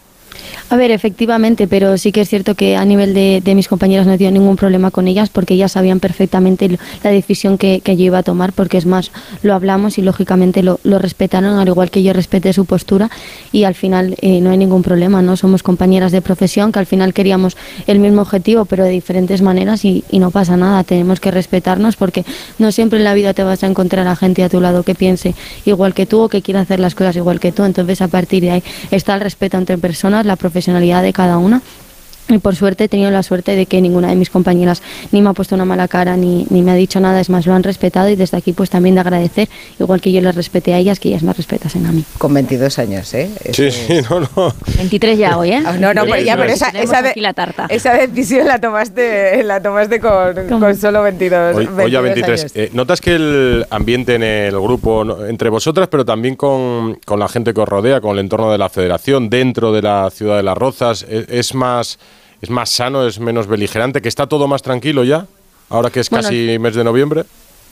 A 0.68 0.76
ver, 0.76 0.90
efectivamente, 0.90 1.66
pero 1.66 1.98
sí 1.98 2.12
que 2.12 2.20
es 2.20 2.28
cierto 2.28 2.54
que 2.54 2.76
a 2.76 2.84
nivel 2.84 3.14
de, 3.14 3.42
mis 3.54 3.68
compañeras 3.68 4.06
no 4.06 4.12
he 4.12 4.18
tenido 4.18 4.32
ningún 4.32 4.56
problema 4.56 4.90
con 4.90 5.08
ellas 5.08 5.28
porque 5.28 5.54
ellas 5.54 5.72
sabían 5.72 6.00
perfectamente 6.00 6.78
la 7.02 7.10
decisión 7.10 7.58
que, 7.58 7.82
yo 7.84 8.04
iba 8.04 8.18
a 8.18 8.22
tomar, 8.22 8.52
porque 8.52 8.78
es 8.78 8.86
más, 8.86 9.10
lo 9.42 9.54
hablamos 9.54 9.98
y 9.98 10.02
lógicamente 10.02 10.62
lo, 10.62 10.78
respetaron, 10.84 11.58
al 11.58 11.68
igual 11.68 11.90
que 11.90 12.02
yo 12.02 12.12
respeté 12.12 12.52
su 12.52 12.66
postura 12.66 13.10
y 13.52 13.64
al 13.64 13.74
final 13.74 14.16
eh, 14.20 14.40
no 14.40 14.50
hay 14.50 14.58
ningún 14.58 14.82
problema, 14.82 15.22
¿no? 15.22 15.36
Somos 15.36 15.62
compañeras 15.62 16.12
de 16.12 16.22
profesión 16.22 16.72
que 16.72 16.78
al 16.78 16.86
final 16.86 17.12
queríamos 17.14 17.56
el 17.86 17.98
mismo 17.98 18.22
objetivo, 18.22 18.64
pero 18.64 18.84
de 18.84 18.90
diferentes 18.90 19.42
maneras 19.42 19.84
y, 19.84 20.04
no 20.12 20.30
pasa 20.30 20.56
nada, 20.56 20.84
tenemos 20.84 21.18
que 21.18 21.30
respetarnos 21.30 21.96
porque 21.96 22.24
no 22.58 22.72
siempre 22.72 22.98
en 22.98 23.04
la 23.04 23.14
vida 23.14 23.32
te 23.32 23.42
vas 23.42 23.64
a 23.64 23.66
encontrar 23.66 24.06
a 24.06 24.14
gente 24.16 24.44
a 24.44 24.50
tu 24.50 24.60
lado 24.60 24.82
que 24.82 24.94
piense 24.94 25.34
igual 25.64 25.94
que 25.94 26.04
tú 26.04 26.20
o 26.20 26.28
que 26.28 26.42
quiera 26.42 26.60
hacer 26.60 26.78
las 26.78 26.94
cosas 26.94 27.16
igual 27.16 27.40
que 27.40 27.52
tú, 27.52 27.64
entonces 27.64 28.02
a 28.02 28.08
partir 28.08 28.42
de 28.42 28.50
ahí 28.50 28.62
está 28.90 29.14
el 29.14 29.20
respeto 29.22 29.56
entre 29.56 29.78
personas, 29.78 30.26
la 30.26 30.36
profesionalidad 30.40 31.02
de 31.02 31.12
cada 31.12 31.38
una 31.38 31.62
y 32.34 32.38
por 32.38 32.56
suerte 32.56 32.84
he 32.84 32.88
tenido 32.88 33.10
la 33.10 33.22
suerte 33.22 33.56
de 33.56 33.66
que 33.66 33.80
ninguna 33.80 34.08
de 34.08 34.16
mis 34.16 34.30
compañeras 34.30 34.82
ni 35.12 35.22
me 35.22 35.30
ha 35.30 35.32
puesto 35.32 35.54
una 35.54 35.64
mala 35.64 35.88
cara 35.88 36.16
ni, 36.16 36.46
ni, 36.50 36.62
me 36.62 36.70
ha 36.70 36.74
dicho 36.74 37.00
nada, 37.00 37.20
es 37.20 37.30
más, 37.30 37.46
lo 37.46 37.54
han 37.54 37.62
respetado 37.62 38.08
y 38.08 38.16
desde 38.16 38.36
aquí 38.36 38.52
pues 38.52 38.70
también 38.70 38.94
de 38.94 39.00
agradecer, 39.00 39.48
igual 39.78 40.00
que 40.00 40.12
yo 40.12 40.20
les 40.20 40.34
respeté 40.34 40.74
a 40.74 40.78
ellas, 40.78 41.00
que 41.00 41.08
ellas 41.08 41.22
me 41.22 41.32
respetasen 41.32 41.86
a 41.86 41.92
mí. 41.92 42.04
Con 42.18 42.34
22 42.34 42.78
años, 42.78 43.12
¿eh? 43.14 43.30
sí, 43.52 43.70
sí, 43.70 44.00
no, 44.08 44.20
no. 44.20 44.54
23 44.76 45.18
ya 45.18 45.38
hoy, 45.38 45.50
¿eh? 45.50 45.62
Ah, 45.64 45.76
no, 45.78 45.94
no, 45.94 46.04
pero 46.04 46.22
ya, 46.22 46.36
pero 46.36 46.52
esa, 46.52 46.68
esa, 46.70 47.02
la 47.16 47.32
tarta. 47.32 47.66
esa, 47.68 47.94
decisión 47.94 48.46
la 48.46 48.60
tomaste, 48.60 49.42
la 49.44 49.62
tomaste 49.62 50.00
con, 50.00 50.34
con 50.60 50.76
solo 50.76 51.02
22, 51.02 51.56
hoy, 51.56 51.66
22 51.66 51.90
ya 51.90 52.00
23. 52.00 52.52
Eh, 52.54 52.70
¿Notas 52.72 53.00
que 53.00 53.14
el 53.14 53.66
ambiente 53.70 54.14
en 54.14 54.22
el 54.22 54.58
grupo, 54.60 55.26
entre 55.26 55.50
vosotras, 55.50 55.88
pero 55.88 56.04
también 56.04 56.36
con, 56.36 56.94
con 57.04 57.18
la 57.18 57.28
gente 57.28 57.54
que 57.54 57.60
os 57.60 57.68
rodea, 57.68 58.00
con 58.00 58.12
el 58.12 58.20
entorno 58.20 58.50
de 58.52 58.58
la 58.58 58.68
federación, 58.68 59.30
dentro 59.30 59.72
de 59.72 59.82
la 59.82 60.10
ciudad 60.10 60.36
de 60.36 60.42
Las 60.42 60.56
Rozas, 60.56 61.04
es, 61.08 61.28
es 61.28 61.54
más 61.54 61.98
es 62.40 62.50
más 62.50 62.70
sano, 62.70 63.06
es 63.06 63.20
menos 63.20 63.46
beligerante, 63.46 64.00
que 64.00 64.08
está 64.08 64.26
todo 64.26 64.48
más 64.48 64.62
tranquilo 64.62 65.04
ya, 65.04 65.26
ahora 65.68 65.90
que 65.90 66.00
es 66.00 66.08
casi 66.10 66.58
mes 66.58 66.74
de 66.74 66.84
noviembre. 66.84 67.24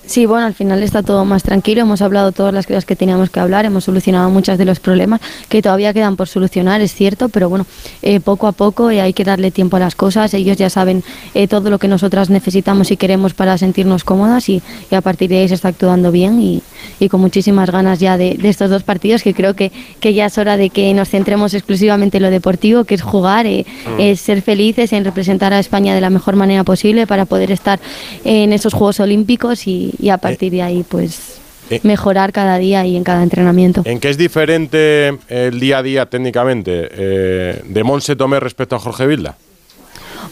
Sí, 0.06 0.24
bueno, 0.24 0.46
al 0.46 0.54
final 0.54 0.82
está 0.82 1.02
todo 1.02 1.24
más 1.26 1.42
tranquilo, 1.42 1.82
hemos 1.82 2.00
hablado 2.00 2.32
todas 2.32 2.54
las 2.54 2.66
cosas 2.66 2.86
que 2.86 2.96
teníamos 2.96 3.28
que 3.28 3.40
hablar, 3.40 3.66
hemos 3.66 3.84
solucionado 3.84 4.30
muchos 4.30 4.56
de 4.56 4.64
los 4.64 4.80
problemas 4.80 5.20
que 5.50 5.60
todavía 5.60 5.92
quedan 5.92 6.16
por 6.16 6.28
solucionar, 6.28 6.80
es 6.80 6.94
cierto, 6.94 7.28
pero 7.28 7.50
bueno, 7.50 7.66
eh, 8.00 8.18
poco 8.20 8.46
a 8.46 8.52
poco 8.52 8.90
eh, 8.90 9.02
hay 9.02 9.12
que 9.12 9.24
darle 9.24 9.50
tiempo 9.50 9.76
a 9.76 9.80
las 9.80 9.94
cosas, 9.94 10.32
ellos 10.32 10.56
ya 10.56 10.70
saben 10.70 11.04
eh, 11.34 11.46
todo 11.46 11.68
lo 11.68 11.78
que 11.78 11.88
nosotras 11.88 12.30
necesitamos 12.30 12.90
y 12.90 12.96
queremos 12.96 13.34
para 13.34 13.58
sentirnos 13.58 14.04
cómodas 14.04 14.48
y, 14.48 14.62
a 14.90 15.00
partir 15.02 15.28
de 15.28 15.40
ahí 15.40 15.48
se 15.48 15.56
está 15.56 15.68
actuando 15.68 16.10
bien 16.10 16.40
y, 16.40 16.62
con 17.10 17.20
muchísimas 17.20 17.70
ganas 17.70 18.00
ya 18.00 18.16
de, 18.16 18.38
estos 18.42 18.70
dos 18.70 18.82
partidos 18.82 19.22
que 19.22 19.34
creo 19.34 19.54
que, 19.54 19.72
que, 20.00 20.14
ya 20.14 20.26
es 20.26 20.38
hora 20.38 20.56
de 20.56 20.70
que 20.70 20.92
nos 20.94 21.08
centremos 21.08 21.54
exclusivamente 21.54 22.16
en 22.18 22.22
lo 22.22 22.30
deportivo, 22.30 22.84
que 22.84 22.94
es 22.94 23.02
jugar, 23.02 23.46
mm. 23.46 24.14
ser 24.16 24.42
felices, 24.42 24.92
en 24.92 25.04
representar 25.04 25.52
a 25.52 25.58
España 25.58 25.94
de 25.94 26.00
la 26.00 26.10
mejor 26.10 26.36
manera 26.36 26.64
posible 26.64 27.06
para 27.06 27.24
poder 27.24 27.50
estar 27.50 27.78
en 28.24 28.52
esos 28.52 28.74
Juegos 28.74 29.00
Olímpicos 29.00 29.66
y 29.66 29.88
y 29.98 30.10
a 30.10 30.18
partir 30.18 30.52
de 30.52 30.62
ahí 30.62 30.84
pues 30.88 31.40
eh. 31.70 31.80
mejorar 31.82 32.32
cada 32.32 32.58
día 32.58 32.84
y 32.86 32.96
en 32.96 33.04
cada 33.04 33.22
entrenamiento. 33.22 33.82
¿En 33.84 34.00
qué 34.00 34.10
es 34.10 34.18
diferente 34.18 35.18
el 35.28 35.60
día 35.60 35.78
a 35.78 35.82
día 35.82 36.06
técnicamente 36.06 36.88
eh, 36.90 37.62
de 37.64 37.84
Monse 37.84 38.16
Tomé 38.16 38.40
respecto 38.40 38.76
a 38.76 38.78
Jorge 38.78 39.06
Vilda? 39.06 39.36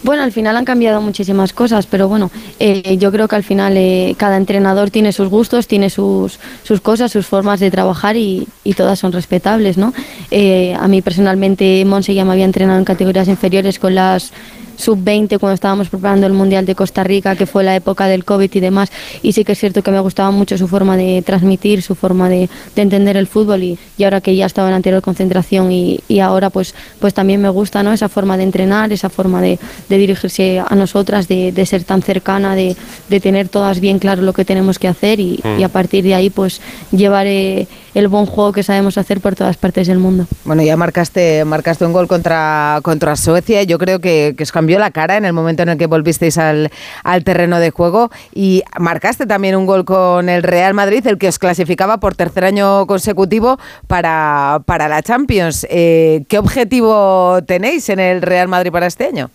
Bueno, 0.06 0.22
al 0.22 0.30
final 0.30 0.56
han 0.56 0.64
cambiado 0.64 1.02
muchísimas 1.02 1.52
cosas, 1.52 1.88
pero 1.88 2.06
bueno, 2.06 2.30
eh, 2.60 2.96
yo 2.96 3.10
creo 3.10 3.26
que 3.26 3.34
al 3.34 3.42
final 3.42 3.76
eh, 3.76 4.14
cada 4.16 4.36
entrenador 4.36 4.88
tiene 4.88 5.10
sus 5.10 5.28
gustos, 5.28 5.66
tiene 5.66 5.90
sus, 5.90 6.38
sus 6.62 6.80
cosas, 6.80 7.10
sus 7.10 7.26
formas 7.26 7.58
de 7.58 7.72
trabajar 7.72 8.16
y, 8.16 8.46
todas 8.76 9.00
son 9.00 9.10
respetables, 9.10 9.78
¿no? 9.78 9.92
Eh, 10.30 10.76
a 10.78 10.86
mí 10.86 11.02
personalmente 11.02 11.84
Monse 11.84 12.14
ya 12.14 12.24
me 12.24 12.30
había 12.30 12.44
entrenado 12.44 12.78
en 12.78 12.84
categorías 12.84 13.26
inferiores 13.26 13.80
con 13.80 13.96
las 13.96 14.32
sub-20 14.76 15.38
cuando 15.38 15.54
estábamos 15.54 15.88
preparando 15.88 16.26
el 16.26 16.32
Mundial 16.32 16.66
de 16.66 16.74
Costa 16.74 17.04
Rica, 17.04 17.36
que 17.36 17.46
fue 17.46 17.64
la 17.64 17.74
época 17.74 18.06
del 18.06 18.24
COVID 18.24 18.50
y 18.54 18.60
demás. 18.60 18.90
Y 19.22 19.32
sí 19.32 19.44
que 19.44 19.52
es 19.52 19.58
cierto 19.58 19.82
que 19.82 19.90
me 19.90 20.00
gustaba 20.00 20.30
mucho 20.30 20.56
su 20.58 20.68
forma 20.68 20.96
de 20.96 21.22
transmitir, 21.22 21.82
su 21.82 21.94
forma 21.94 22.28
de, 22.28 22.48
entender 22.76 23.16
el 23.16 23.26
fútbol 23.26 23.62
y, 23.62 23.78
y, 23.96 24.04
ahora 24.04 24.20
que 24.20 24.36
ya 24.36 24.46
estaba 24.46 24.68
en 24.68 24.74
anterior 24.74 25.02
concentración 25.02 25.72
y, 25.72 26.00
y, 26.08 26.20
ahora 26.20 26.50
pues, 26.50 26.74
pues 27.00 27.14
también 27.14 27.40
me 27.40 27.48
gusta 27.48 27.82
¿no? 27.82 27.92
esa 27.92 28.08
forma 28.08 28.36
de 28.36 28.44
entrenar, 28.44 28.92
esa 28.92 29.08
forma 29.08 29.40
de, 29.40 29.58
de 29.88 29.98
dirigirse 29.98 30.60
a 30.60 30.74
nosotras, 30.74 31.26
de, 31.26 31.52
de 31.52 31.66
ser 31.66 31.84
tan 31.84 32.02
cercana, 32.02 32.54
de, 32.54 32.76
de, 33.08 33.20
tener 33.20 33.48
todas 33.48 33.80
bien 33.80 33.98
claro 33.98 34.22
lo 34.22 34.32
que 34.32 34.44
tenemos 34.44 34.78
que 34.78 34.88
hacer 34.88 35.20
y, 35.20 35.40
mm. 35.42 35.60
y 35.60 35.62
a 35.62 35.68
partir 35.68 36.04
de 36.04 36.14
ahí 36.14 36.30
pues 36.30 36.60
llevar 36.92 37.26
eh, 37.26 37.66
el 37.96 38.08
buen 38.08 38.26
juego 38.26 38.52
que 38.52 38.62
sabemos 38.62 38.98
hacer 38.98 39.22
por 39.22 39.34
todas 39.34 39.56
partes 39.56 39.86
del 39.86 39.98
mundo. 39.98 40.26
Bueno, 40.44 40.62
ya 40.62 40.76
marcaste, 40.76 41.46
marcaste 41.46 41.86
un 41.86 41.94
gol 41.94 42.06
contra, 42.06 42.80
contra 42.82 43.16
Suecia, 43.16 43.62
yo 43.62 43.78
creo 43.78 44.00
que, 44.00 44.36
os 44.38 44.52
cambió 44.52 44.78
la 44.78 44.90
cara 44.90 45.16
en 45.16 45.24
el 45.24 45.32
momento 45.32 45.62
en 45.62 45.70
el 45.70 45.78
que 45.78 45.86
volvisteis 45.86 46.36
al, 46.36 46.70
al 47.04 47.24
terreno 47.24 47.58
de 47.58 47.70
juego 47.70 48.10
y 48.34 48.62
marcaste 48.78 49.24
también 49.24 49.56
un 49.56 49.64
gol 49.64 49.86
con 49.86 50.28
el 50.28 50.42
Real 50.42 50.74
Madrid, 50.74 51.06
el 51.06 51.16
que 51.16 51.28
os 51.28 51.38
clasificaba 51.38 51.96
por 51.98 52.14
tercer 52.14 52.44
año 52.44 52.86
consecutivo 52.86 53.58
para, 53.86 54.60
para 54.66 54.88
la 54.88 55.02
Champions. 55.02 55.66
Eh, 55.70 56.24
¿Qué 56.28 56.38
objetivo 56.38 57.38
tenéis 57.46 57.88
en 57.88 58.00
el 58.00 58.20
Real 58.20 58.48
Madrid 58.48 58.70
para 58.70 58.86
este 58.86 59.06
año? 59.06 59.30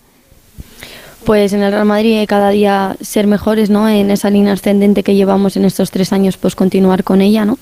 Pues 1.25 1.53
en 1.53 1.61
el 1.61 1.71
Real 1.71 1.85
Madrid 1.85 2.25
cada 2.27 2.49
día 2.49 2.97
ser 2.99 3.27
mejores, 3.27 3.69
¿no? 3.69 3.87
En 3.87 4.09
esa 4.09 4.29
línea 4.29 4.53
ascendente 4.53 5.03
que 5.03 5.15
llevamos 5.15 5.55
en 5.55 5.65
estos 5.65 5.91
tres 5.91 6.13
años, 6.13 6.37
pues 6.37 6.55
continuar 6.55 7.03
con 7.03 7.21
ella, 7.21 7.45
¿no? 7.45 7.59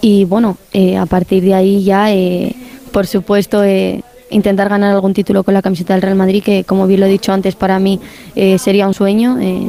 Y 0.00 0.24
bueno, 0.24 0.56
eh, 0.72 0.96
a 0.96 1.06
partir 1.06 1.44
de 1.44 1.54
ahí 1.54 1.84
ya, 1.84 2.12
eh, 2.12 2.54
por 2.90 3.06
supuesto, 3.06 3.62
eh, 3.62 4.02
intentar 4.30 4.68
ganar 4.68 4.94
algún 4.94 5.14
título 5.14 5.44
con 5.44 5.54
la 5.54 5.62
camiseta 5.62 5.94
del 5.94 6.02
Real 6.02 6.16
Madrid, 6.16 6.42
que 6.42 6.64
como 6.64 6.86
bien 6.86 7.00
lo 7.00 7.06
he 7.06 7.08
dicho 7.10 7.32
antes, 7.32 7.54
para 7.54 7.78
mí 7.78 8.00
eh, 8.34 8.58
sería 8.58 8.86
un 8.86 8.94
sueño, 8.94 9.38
eh, 9.40 9.68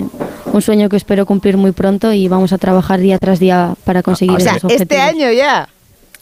un 0.52 0.62
sueño 0.62 0.90
que 0.90 0.98
espero 0.98 1.26
cumplir 1.26 1.58
muy 1.58 1.72
pronto 1.72 2.14
y 2.14 2.28
vamos 2.28 2.54
a 2.54 2.58
trabajar 2.58 3.00
día 3.00 3.20
tras 3.20 3.40
día 3.40 3.76
para 3.84 4.04
conseguir 4.04 4.38
o 4.38 4.40
sea, 4.40 4.54
esos 4.54 4.66
objetivos. 4.66 4.92
este 4.92 5.02
año 5.02 5.32
ya. 5.32 5.70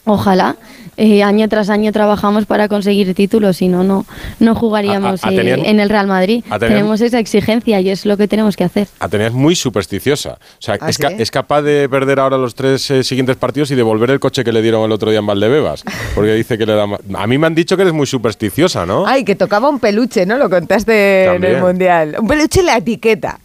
Ojalá. 0.06 0.56
Eh, 0.98 1.22
año 1.22 1.46
tras 1.50 1.68
año 1.68 1.92
trabajamos 1.92 2.46
para 2.46 2.68
conseguir 2.68 3.12
títulos, 3.14 3.58
si 3.58 3.68
no, 3.68 3.84
no, 3.84 4.06
no 4.40 4.54
jugaríamos 4.54 5.22
a, 5.22 5.26
a, 5.26 5.30
a 5.30 5.34
tener, 5.34 5.58
eh, 5.58 5.62
en 5.66 5.78
el 5.78 5.90
Real 5.90 6.06
Madrid. 6.06 6.42
Tener, 6.44 6.58
tenemos 6.58 7.02
esa 7.02 7.18
exigencia 7.18 7.78
y 7.82 7.90
es 7.90 8.06
lo 8.06 8.16
que 8.16 8.26
tenemos 8.26 8.56
que 8.56 8.64
hacer. 8.64 8.88
A 8.98 9.06
tener 9.08 9.32
muy 9.32 9.54
supersticiosa. 9.56 10.30
O 10.34 10.38
sea, 10.58 10.78
¿Ah, 10.80 10.88
es, 10.88 10.96
¿sí? 10.96 11.02
ca 11.02 11.08
es, 11.10 11.30
capaz 11.30 11.60
de 11.60 11.86
perder 11.90 12.18
ahora 12.18 12.38
los 12.38 12.54
tres 12.54 12.90
eh, 12.90 13.04
siguientes 13.04 13.36
partidos 13.36 13.70
y 13.72 13.74
devolver 13.74 14.10
el 14.10 14.20
coche 14.20 14.42
que 14.42 14.52
le 14.52 14.62
dieron 14.62 14.84
el 14.86 14.92
otro 14.92 15.10
día 15.10 15.18
en 15.18 15.26
Valdebebas. 15.26 15.84
Porque 16.14 16.32
dice 16.32 16.56
que 16.56 16.64
le 16.64 16.72
da. 16.74 16.86
A 17.14 17.26
mí 17.26 17.36
me 17.36 17.46
han 17.46 17.54
dicho 17.54 17.76
que 17.76 17.82
eres 17.82 17.92
muy 17.92 18.06
supersticiosa, 18.06 18.86
¿no? 18.86 19.06
Ay, 19.06 19.22
que 19.24 19.34
tocaba 19.34 19.68
un 19.68 19.80
peluche, 19.80 20.24
¿no? 20.24 20.38
Lo 20.38 20.48
contaste 20.48 21.24
También. 21.26 21.52
en 21.52 21.58
el 21.58 21.62
Mundial. 21.62 22.16
Un 22.18 22.26
peluche 22.26 22.60
en 22.60 22.66
la 22.66 22.78
etiqueta. 22.78 23.38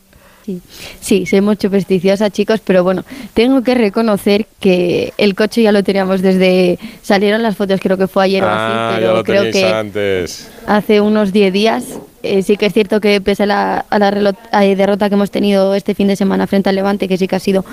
Sí. 0.59 0.61
sí, 0.99 1.25
soy 1.25 1.41
muy 1.41 1.57
supersticiosa, 1.59 2.29
chicos, 2.29 2.61
pero 2.63 2.83
bueno, 2.83 3.03
tengo 3.33 3.61
que 3.61 3.75
reconocer 3.75 4.47
que 4.59 5.13
el 5.17 5.35
coche 5.35 5.61
ya 5.61 5.71
lo 5.71 5.83
teníamos 5.83 6.21
desde. 6.21 6.79
Salieron 7.01 7.41
las 7.43 7.55
fotos, 7.55 7.79
creo 7.79 7.97
que 7.97 8.07
fue 8.07 8.25
ayer 8.25 8.43
ah, 8.43 8.47
o 8.47 8.49
así, 8.49 8.95
pero 8.95 9.07
ya 9.07 9.17
lo 9.17 9.23
creo 9.23 9.51
que 9.51 9.65
antes. 9.65 10.49
hace 10.67 11.01
unos 11.01 11.31
10 11.31 11.53
días. 11.53 11.85
Eh, 12.23 12.43
sí 12.43 12.55
que 12.55 12.67
es 12.67 12.73
cierto 12.73 13.01
que 13.01 13.19
pese 13.19 13.43
a 13.43 13.45
la, 13.47 13.85
a 13.89 13.97
la 13.97 14.35
a 14.51 14.61
derrota 14.61 15.09
que 15.09 15.15
hemos 15.15 15.31
tenido 15.31 15.73
este 15.73 15.95
fin 15.95 16.07
de 16.07 16.15
semana 16.15 16.45
frente 16.45 16.69
al 16.69 16.75
Levante, 16.75 17.07
que 17.07 17.17
sí 17.17 17.27
que 17.27 17.35
ha 17.35 17.39
sido 17.39 17.65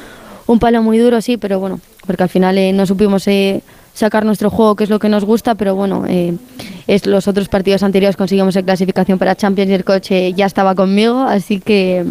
un 0.48 0.58
palo 0.58 0.82
muy 0.82 0.98
duro, 0.98 1.20
sí, 1.20 1.36
pero 1.36 1.60
bueno, 1.60 1.78
porque 2.06 2.22
al 2.24 2.28
final 2.30 2.56
eh, 2.56 2.72
no 2.72 2.86
supimos 2.86 3.28
eh, 3.28 3.62
sacar 3.92 4.24
nuestro 4.24 4.48
juego, 4.48 4.76
que 4.76 4.84
es 4.84 4.90
lo 4.90 4.98
que 4.98 5.08
nos 5.08 5.24
gusta, 5.24 5.54
pero 5.54 5.74
bueno, 5.74 6.04
eh, 6.08 6.34
es, 6.86 7.06
los 7.06 7.28
otros 7.28 7.48
partidos 7.48 7.82
anteriores 7.82 8.16
conseguimos 8.16 8.54
la 8.54 8.62
clasificación 8.62 9.18
para 9.18 9.36
Champions 9.36 9.70
y 9.70 9.74
el 9.74 9.84
coche 9.84 10.32
ya 10.32 10.46
estaba 10.46 10.74
conmigo, 10.74 11.20
así 11.20 11.60
que 11.60 12.04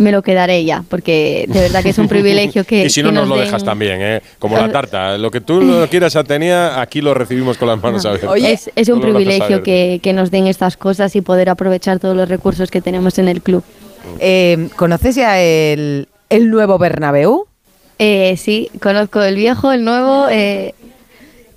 me 0.00 0.12
lo 0.12 0.22
quedaré 0.22 0.64
ya, 0.64 0.84
porque 0.88 1.44
de 1.48 1.60
verdad 1.60 1.82
que 1.82 1.90
es 1.90 1.98
un 1.98 2.08
privilegio 2.16 2.64
que. 2.64 2.84
y 2.84 2.90
si 2.90 3.02
no, 3.02 3.12
nos, 3.12 3.22
nos 3.22 3.28
lo 3.28 3.36
den... 3.36 3.44
dejas 3.44 3.64
también, 3.64 4.00
¿eh? 4.00 4.22
como 4.38 4.56
la 4.56 4.70
tarta. 4.70 5.16
Lo 5.18 5.30
que 5.30 5.40
tú 5.40 5.60
lo 5.60 5.88
quieras 5.88 6.16
a 6.16 6.24
Tenía, 6.24 6.80
aquí 6.80 7.00
lo 7.00 7.14
recibimos 7.14 7.58
con 7.58 7.68
las 7.68 7.82
manos 7.82 8.04
abiertas. 8.04 8.30
Oye, 8.30 8.52
es, 8.52 8.70
es 8.76 8.88
un 8.88 9.00
privilegio 9.00 9.62
que, 9.62 10.00
que, 10.02 10.12
nos 10.12 10.30
den 10.30 10.46
estas 10.46 10.76
cosas 10.76 11.14
y 11.16 11.20
poder 11.20 11.48
aprovechar 11.48 11.98
todos 11.98 12.16
los 12.16 12.28
recursos 12.28 12.70
que 12.70 12.80
tenemos 12.80 13.18
en 13.18 13.28
el 13.28 13.42
club. 13.42 13.64
Eh, 14.18 14.68
¿Conoces 14.76 15.14
ya 15.14 15.40
el, 15.40 16.08
el 16.28 16.50
nuevo 16.50 16.78
Bernabéu? 16.78 17.46
Eh, 17.98 18.36
sí, 18.38 18.70
conozco 18.80 19.22
el 19.22 19.36
viejo, 19.36 19.72
el 19.72 19.84
nuevo. 19.84 20.26
Eh, 20.30 20.74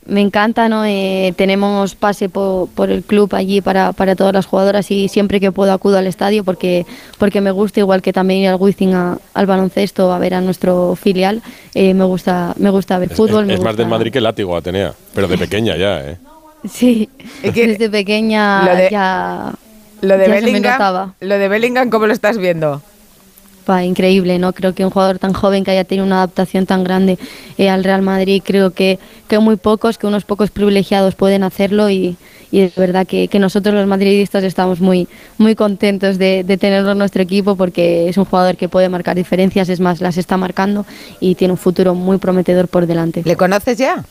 me 0.05 0.22
encanta, 0.22 0.69
¿no? 0.69 0.86
Eh, 0.86 1.33
tenemos 1.36 1.95
pase 1.95 2.29
por, 2.29 2.69
por, 2.69 2.89
el 2.89 3.03
club 3.03 3.33
allí 3.36 3.62
para, 3.62 3.93
para 3.93 4.15
todas 4.15 4.33
las 4.33 4.45
jugadoras 4.45 4.89
y 4.91 5.07
siempre 5.07 5.39
que 5.39 5.51
puedo 5.51 5.72
acudo 5.72 5.98
al 5.98 6.07
estadio 6.07 6.43
porque, 6.43 6.86
porque 7.17 7.41
me 7.41 7.51
gusta, 7.51 7.79
igual 7.79 8.01
que 8.01 8.13
también 8.13 8.41
ir 8.41 8.50
al 8.50 8.57
Wizzing 8.60 8.93
a, 8.93 9.17
al 9.33 9.45
baloncesto 9.45 10.12
a 10.12 10.19
ver 10.19 10.33
a 10.33 10.41
nuestro 10.41 10.95
filial, 10.95 11.41
eh, 11.74 11.93
me, 11.93 12.05
gusta, 12.05 12.53
me 12.57 12.69
gusta 12.69 12.98
ver 12.98 13.10
fútbol. 13.10 13.43
Es, 13.43 13.48
me 13.48 13.53
es 13.53 13.60
gusta... 13.60 13.69
más 13.69 13.77
del 13.77 13.88
Madrid 13.88 14.12
que 14.12 14.17
el 14.19 14.25
látigo, 14.25 14.55
Atenea, 14.55 14.93
pero 15.13 15.27
de 15.27 15.38
pequeña 15.38 15.77
ya, 15.77 16.01
¿eh? 16.01 16.17
Sí, 16.69 17.10
es 17.41 17.53
que 17.53 17.67
desde 17.67 17.89
pequeña 17.89 18.65
lo 18.65 18.75
de, 18.75 18.89
ya, 18.89 19.53
lo 20.01 20.17
de 20.17 20.27
ya 20.27 20.33
Bellingham, 20.33 21.13
Lo 21.19 21.38
de 21.38 21.48
Bellingham, 21.50 21.89
¿cómo 21.89 22.07
lo 22.07 22.13
estás 22.13 22.38
viendo? 22.38 22.81
Increíble, 23.84 24.39
¿no? 24.39 24.53
Creo 24.53 24.74
que 24.74 24.84
un 24.86 24.91
jugador 24.91 25.20
tan 25.20 25.34
joven 25.34 25.63
que 25.63 25.72
haya 25.72 25.84
tenido 25.84 26.05
una 26.05 26.17
adaptación 26.17 26.65
tan 26.65 26.84
grande 26.84 27.17
eh, 27.58 27.70
al 27.70 27.84
Real 27.84 28.01
Madrid, 28.01 28.41
creo 28.43 28.72
que, 28.72 29.00
que 29.27 29.39
muy 29.39 29.55
pocos, 29.55 29.98
que 29.98 30.08
unos 30.08 30.25
pocos 30.25 30.51
privilegiados 30.51 31.15
pueden 31.15 31.43
hacerlo 31.43 31.89
y, 31.89 32.17
y 32.51 32.60
es 32.60 32.75
verdad 32.75 33.08
que, 33.08 33.27
que, 33.27 33.39
nosotros 33.39 33.74
los 33.74 33.88
madridistas 33.88 34.43
estamos 34.43 34.79
muy, 34.79 35.08
muy 35.38 35.55
contentos 35.55 36.17
de, 36.17 36.43
de, 36.43 36.58
tenerlo 36.58 36.91
en 36.91 36.98
nuestro 36.98 37.24
equipo 37.24 37.55
porque 37.55 38.10
es 38.10 38.17
un 38.17 38.25
jugador 38.25 38.58
que 38.58 38.70
puede 38.70 38.89
marcar 38.89 39.15
diferencias, 39.15 39.70
es 39.70 39.79
más, 39.79 40.01
las 40.01 40.17
está 40.17 40.38
marcando 40.38 40.86
y 41.20 41.36
tiene 41.36 41.53
un 41.53 41.58
futuro 41.58 41.96
muy 41.96 42.17
prometedor 42.17 42.67
por 42.67 42.86
delante. 42.86 43.24
¿Le 43.25 43.36
conoces 43.36 43.77
ya? 43.77 44.03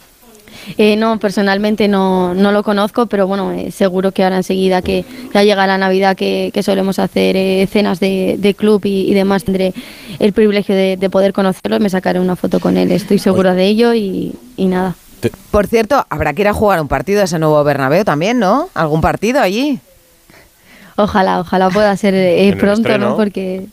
Eh, 0.78 0.96
no, 0.96 1.18
personalmente 1.18 1.88
no, 1.88 2.34
no, 2.34 2.52
lo 2.52 2.62
conozco, 2.62 3.06
pero 3.06 3.26
bueno, 3.26 3.52
eh, 3.52 3.70
seguro 3.70 4.12
que 4.12 4.24
ahora 4.24 4.36
enseguida 4.36 4.82
que 4.82 5.04
ya 5.32 5.42
llega 5.42 5.66
la 5.66 5.78
Navidad 5.78 6.16
que, 6.16 6.50
que 6.52 6.62
solemos 6.62 6.98
hacer 6.98 7.36
eh, 7.36 7.66
cenas 7.70 8.00
de, 8.00 8.36
de 8.38 8.54
club 8.54 8.84
y, 8.84 9.10
y, 9.10 9.14
demás, 9.14 9.44
tendré 9.44 9.74
el 10.18 10.32
privilegio 10.32 10.74
de, 10.74 10.96
de, 10.96 11.10
poder 11.10 11.32
conocerlo, 11.32 11.78
me 11.80 11.90
sacaré 11.90 12.20
una 12.20 12.36
foto 12.36 12.60
con 12.60 12.76
él, 12.76 12.90
estoy 12.92 13.18
segura 13.18 13.54
de 13.54 13.66
ello 13.66 13.94
y, 13.94 14.34
y 14.56 14.66
nada. 14.66 14.94
Por 15.50 15.66
cierto, 15.66 16.04
habrá 16.10 16.32
que 16.32 16.42
ir 16.42 16.48
a 16.48 16.52
jugar 16.52 16.80
un 16.80 16.88
partido 16.88 17.20
a 17.20 17.24
ese 17.24 17.38
nuevo 17.38 17.62
Bernabéu 17.62 18.04
también, 18.04 18.38
¿no? 18.38 18.68
¿Algún 18.74 19.00
partido 19.00 19.40
allí? 19.40 19.78
Ojalá, 20.96 21.40
ojalá 21.40 21.70
pueda 21.70 21.96
ser 21.96 22.14
eh, 22.14 22.54
pronto, 22.58 22.98
¿no? 22.98 23.16
Porque 23.16 23.66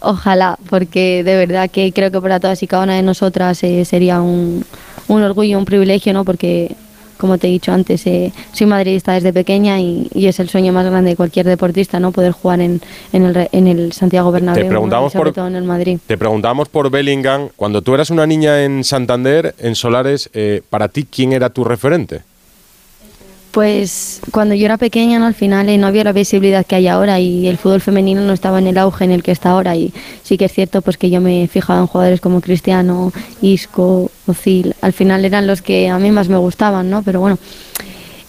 ojalá, 0.00 0.58
porque 0.68 1.22
de 1.24 1.36
verdad 1.36 1.70
que 1.70 1.92
creo 1.92 2.10
que 2.10 2.20
para 2.20 2.40
todas 2.40 2.62
y 2.62 2.66
cada 2.66 2.84
una 2.84 2.94
de 2.94 3.02
nosotras 3.02 3.62
eh, 3.62 3.84
sería 3.84 4.20
un, 4.20 4.64
un, 5.08 5.22
orgullo, 5.22 5.58
un 5.58 5.64
privilegio, 5.64 6.12
¿no? 6.12 6.24
Porque, 6.24 6.74
como 7.18 7.38
te 7.38 7.48
he 7.48 7.50
dicho 7.50 7.72
antes, 7.72 8.06
eh, 8.06 8.32
soy 8.52 8.66
madridista 8.66 9.12
desde 9.12 9.32
pequeña 9.32 9.80
y, 9.80 10.08
y, 10.14 10.26
es 10.26 10.38
el 10.40 10.48
sueño 10.48 10.72
más 10.72 10.86
grande 10.86 11.10
de 11.10 11.16
cualquier 11.16 11.46
deportista, 11.46 11.98
¿no? 11.98 12.12
Poder 12.12 12.32
jugar 12.32 12.60
en, 12.60 12.80
en, 13.12 13.24
el, 13.24 13.48
en 13.52 13.66
el, 13.66 13.92
Santiago 13.92 14.30
Bernabéu, 14.30 14.64
te 14.64 14.68
preguntamos 14.68 15.12
por, 15.12 15.32
todo 15.32 15.46
en 15.48 15.56
el 15.56 15.64
Madrid. 15.64 15.98
Te 16.06 16.16
preguntamos 16.16 16.68
por 16.68 16.90
Bellingham. 16.90 17.48
Cuando 17.56 17.82
tú 17.82 17.94
eras 17.94 18.10
una 18.10 18.26
niña 18.26 18.64
en 18.64 18.84
Santander, 18.84 19.54
en 19.58 19.74
Solares, 19.74 20.30
eh, 20.32 20.62
para 20.70 20.88
ti, 20.88 21.06
¿quién 21.10 21.32
era 21.32 21.50
tu 21.50 21.64
referente? 21.64 22.22
Pues 23.50 24.20
cuando 24.30 24.54
yo 24.54 24.66
era 24.66 24.76
pequeña, 24.76 25.18
¿no? 25.18 25.26
al 25.26 25.34
final 25.34 25.68
eh, 25.68 25.78
no 25.78 25.86
había 25.86 26.04
la 26.04 26.12
visibilidad 26.12 26.66
que 26.66 26.76
hay 26.76 26.86
ahora 26.86 27.18
y 27.18 27.48
el 27.48 27.56
fútbol 27.56 27.80
femenino 27.80 28.20
no 28.20 28.32
estaba 28.32 28.58
en 28.58 28.66
el 28.66 28.76
auge 28.76 29.04
en 29.04 29.10
el 29.10 29.22
que 29.22 29.32
está 29.32 29.50
ahora 29.50 29.74
y 29.74 29.92
sí 30.22 30.36
que 30.36 30.44
es 30.44 30.52
cierto 30.52 30.82
pues 30.82 30.98
que 30.98 31.08
yo 31.08 31.20
me 31.20 31.42
he 31.42 31.48
fijado 31.48 31.80
en 31.80 31.86
jugadores 31.86 32.20
como 32.20 32.42
Cristiano, 32.42 33.10
Isco, 33.40 34.10
Ozil, 34.28 34.74
al 34.80 34.92
final 34.92 35.24
eran 35.24 35.46
los 35.46 35.62
que 35.62 35.88
a 35.88 35.98
mí 35.98 36.10
más 36.10 36.28
me 36.28 36.36
gustaban, 36.36 36.90
¿no? 36.90 37.02
Pero 37.02 37.20
bueno, 37.20 37.38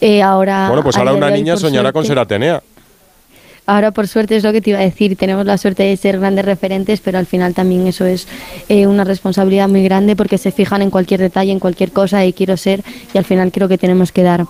eh, 0.02 0.22
ahora... 0.22 0.68
Bueno, 0.68 0.84
pues 0.84 0.98
ahora 0.98 1.14
una 1.14 1.30
niña 1.30 1.58
soñará 1.58 1.88
suerte, 1.88 1.94
con 1.94 2.06
ser 2.06 2.20
Atenea. 2.20 2.64
Ahora 3.66 3.92
por 3.92 4.08
suerte 4.08 4.36
es 4.36 4.44
lo 4.44 4.52
que 4.52 4.62
te 4.62 4.72
iba 4.72 4.80
a 4.80 4.84
decir, 4.84 5.16
tenemos 5.16 5.46
la 5.46 5.58
suerte 5.58 5.84
de 5.84 5.96
ser 5.96 6.20
grandes 6.20 6.44
referentes, 6.44 7.02
pero 7.02 7.20
al 7.20 7.28
final 7.28 7.54
también 7.54 7.86
eso 7.86 8.06
es 8.06 8.28
eh, 8.68 8.88
una 8.88 9.04
responsabilidad 9.04 9.70
muy 9.70 9.84
grande 9.84 10.16
porque 10.16 10.38
se 10.38 10.52
fijan 10.52 10.82
en 10.82 10.90
cualquier 10.90 11.20
detalle, 11.20 11.52
en 11.52 11.60
cualquier 11.60 11.92
cosa 11.92 12.26
y 12.26 12.34
quiero 12.34 12.58
ser 12.58 12.82
y 13.14 13.18
al 13.18 13.26
final 13.26 13.52
creo 13.52 13.68
que 13.68 13.78
tenemos 13.78 14.12
que 14.12 14.24
dar 14.24 14.46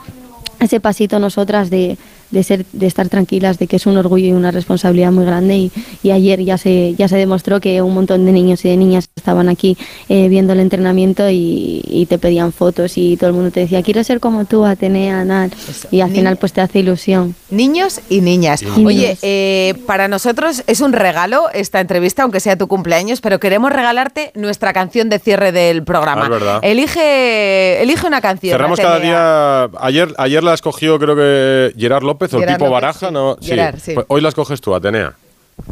ese 0.60 0.80
pasito 0.80 1.20
nosotras 1.20 1.70
de, 1.70 1.98
de 2.32 2.44
ser 2.44 2.66
de 2.74 2.88
estar 2.88 3.10
tranquilas 3.10 3.58
de 3.60 3.68
que 3.68 3.76
es 3.78 3.86
un 3.86 3.98
orgullo 3.98 4.28
y 4.28 4.32
una 4.32 4.52
responsabilidad 4.52 5.12
muy 5.12 5.26
grande. 5.26 5.58
Y, 5.58 5.72
y 6.04 6.12
ayer 6.12 6.44
ya 6.44 6.58
se 6.58 6.96
ya 6.96 7.08
se 7.08 7.18
demostró 7.18 7.60
que 7.60 7.82
un 7.82 7.94
montón 7.94 8.26
de 8.26 8.32
niños 8.32 8.64
y 8.66 8.70
de 8.70 8.78
niñas 8.78 9.10
estaban 9.16 9.50
aquí 9.50 9.78
eh, 10.10 10.28
viendo 10.30 10.54
el 10.54 10.60
entrenamiento 10.60 11.30
y, 11.30 11.82
y, 11.86 12.06
te 12.06 12.18
pedían 12.18 12.52
fotos 12.52 12.98
y 12.98 13.18
todo 13.18 13.30
el 13.30 13.36
mundo 13.36 13.52
te 13.52 13.62
decía 13.62 13.84
quiero 13.84 14.04
ser 14.04 14.20
como 14.20 14.46
tú 14.46 14.66
Atenea 14.66 15.24
Nat 15.26 15.54
y 15.92 16.02
al 16.02 16.12
final 16.12 16.38
pues 16.38 16.54
te 16.54 16.62
hace 16.62 16.80
ilusión. 16.80 17.36
Niños 17.50 18.02
y 18.10 18.22
niñas. 18.22 18.64
Oye 18.64 19.18
eh, 19.22 19.74
para 19.86 20.08
nosotros 20.08 20.64
es 20.68 20.82
un 20.82 20.94
regalo 20.94 21.50
esta 21.54 21.80
entrevista 21.80 22.24
aunque 22.24 22.40
sea 22.40 22.58
tu 22.58 22.68
cumpleaños 22.68 23.22
pero 23.22 23.40
queremos 23.40 23.72
regalarte 23.72 24.32
nuestra 24.36 24.74
canción 24.74 25.10
de 25.10 25.20
cierre 25.20 25.52
del 25.52 25.84
programa. 25.84 26.30
Ah, 26.32 26.60
elige 26.62 27.82
elige 27.82 28.08
una 28.08 28.22
canción 28.22 28.54
cerramos 28.54 28.80
cada 28.80 29.00
día. 29.00 29.70
Ayer 29.80 30.14
ayer 30.18 30.44
la 30.44 30.54
escogió 30.54 31.00
creo 31.00 31.16
que 31.16 31.74
Gerard 31.78 32.04
López 32.04 32.19
o 32.20 32.42
tipo 32.42 32.70
baraja, 32.70 33.12
¿no? 33.12 33.38
sí. 33.40 33.54
Pues 33.94 34.06
hoy 34.08 34.22
las 34.22 34.34
coges 34.36 34.62
tú, 34.62 34.74
Atenea. 34.76 35.14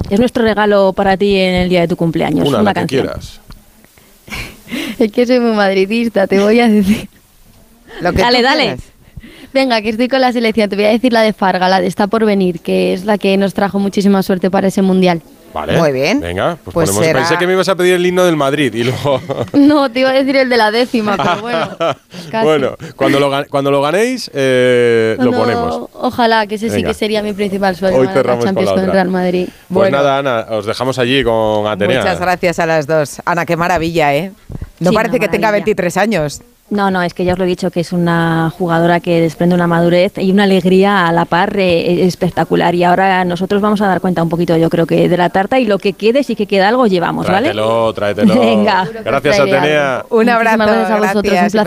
Es 0.09 0.19
nuestro 0.19 0.43
regalo 0.43 0.93
para 0.93 1.17
ti 1.17 1.35
en 1.37 1.55
el 1.55 1.69
día 1.69 1.81
de 1.81 1.87
tu 1.87 1.95
cumpleaños. 1.95 2.47
Una, 2.47 2.59
una 2.59 2.73
que 2.73 2.85
quieras. 2.85 3.39
es 4.99 5.11
que 5.11 5.25
soy 5.25 5.39
muy 5.39 5.55
madridista, 5.55 6.27
te 6.27 6.39
voy 6.39 6.59
a 6.59 6.67
decir. 6.67 7.07
Lo 8.01 8.11
que 8.11 8.21
dale, 8.21 8.41
dale. 8.41 8.77
Venga, 9.53 9.81
que 9.81 9.89
estoy 9.89 10.07
con 10.07 10.21
la 10.21 10.31
selección. 10.31 10.69
Te 10.69 10.75
voy 10.75 10.85
a 10.85 10.89
decir 10.89 11.13
la 11.13 11.21
de 11.21 11.33
Farga, 11.33 11.69
la 11.69 11.81
de 11.81 11.87
Está 11.87 12.07
por 12.07 12.25
venir, 12.25 12.59
que 12.59 12.93
es 12.93 13.05
la 13.05 13.17
que 13.17 13.35
nos 13.37 13.53
trajo 13.53 13.79
muchísima 13.79 14.21
suerte 14.23 14.51
para 14.51 14.67
ese 14.67 14.81
mundial. 14.81 15.21
Vale. 15.57 15.75
Muy 15.75 15.91
bien. 15.91 16.19
Venga, 16.19 16.55
pues, 16.63 16.73
pues 16.73 16.91
ponemos. 16.91 17.21
Pensé 17.21 17.37
que 17.37 17.47
me 17.47 17.53
ibas 17.53 17.67
a 17.67 17.75
pedir 17.75 17.95
el 17.95 18.05
himno 18.05 18.23
del 18.25 18.35
Madrid 18.35 18.71
y 18.75 18.83
luego. 18.83 19.19
no, 19.53 19.91
te 19.91 20.01
iba 20.01 20.11
a 20.11 20.13
decir 20.13 20.35
el 20.35 20.49
de 20.49 20.57
la 20.57 20.69
décima, 20.69 21.17
pero 21.17 21.41
bueno. 21.41 21.69
Bueno, 22.43 22.75
cuando 22.95 23.19
lo, 23.19 23.45
cuando 23.49 23.71
lo 23.71 23.81
ganéis, 23.81 24.29
eh, 24.35 25.17
lo 25.19 25.31
ponemos. 25.31 25.89
Ojalá, 25.93 26.45
que 26.45 26.55
ese 26.55 26.69
sí 26.69 26.83
que 26.83 26.93
sería 26.93 27.23
mi 27.23 27.33
principal 27.33 27.75
sueño. 27.75 27.97
Hoy 27.97 28.07
cerramos 28.09 28.45
con, 28.45 28.63
la 28.63 28.73
con 28.75 28.85
Real 28.85 29.09
Madrid. 29.09 29.49
Pues 29.73 29.91
nada, 29.91 30.19
Ana, 30.19 30.45
os 30.51 30.67
dejamos 30.67 30.99
allí 30.99 31.23
con 31.23 31.65
Atenea. 31.65 32.01
Muchas 32.01 32.19
gracias 32.19 32.59
a 32.59 32.67
las 32.67 32.85
dos. 32.85 33.19
Ana, 33.25 33.47
qué 33.47 33.57
maravilla, 33.57 34.13
¿eh? 34.13 34.31
No 34.79 34.91
parece 34.91 35.19
que 35.19 35.27
tenga 35.27 35.51
23 35.51 35.97
años. 35.97 36.41
No, 36.69 36.91
no, 36.91 37.01
es 37.01 37.13
que 37.13 37.23
ya 37.23 37.31
os 37.31 37.39
lo 37.39 37.45
he 37.45 37.47
dicho 37.47 37.71
que 37.71 37.79
es 37.79 37.93
una 37.93 38.51
jugadora 38.57 38.99
que 38.99 39.21
desprende 39.21 39.55
una 39.55 39.67
madurez 39.67 40.17
y 40.17 40.31
una 40.31 40.43
alegría 40.43 41.07
a 41.07 41.13
la 41.13 41.23
par 41.23 41.57
eh, 41.57 42.05
espectacular. 42.05 42.75
Y 42.75 42.83
ahora 42.83 43.23
nosotros 43.23 43.61
vamos 43.61 43.81
a 43.81 43.87
dar 43.87 44.01
cuenta 44.01 44.21
un 44.21 44.27
poquito, 44.27 44.57
yo 44.57 44.69
creo 44.69 44.85
que 44.85 45.07
de 45.07 45.15
la 45.15 45.29
tarta 45.29 45.59
y 45.59 45.65
lo 45.65 45.77
que 45.77 45.93
quede, 45.93 46.23
si 46.23 46.35
que 46.35 46.45
queda 46.45 46.67
algo, 46.67 46.85
llevamos, 46.87 47.25
tráetelo, 47.25 47.93
¿vale? 47.93 47.93
Tráetelo, 47.93 48.33
tráetelo. 48.33 48.41
Venga. 48.57 48.87
Gracias, 49.05 49.39
Atenea. 49.39 50.05
Un 50.09 50.27
abrazo. 50.27 50.57
Gracias 50.57 50.91
a 50.91 50.97
vosotros, 50.97 51.33
un 51.33 51.51
placer. 51.51 51.65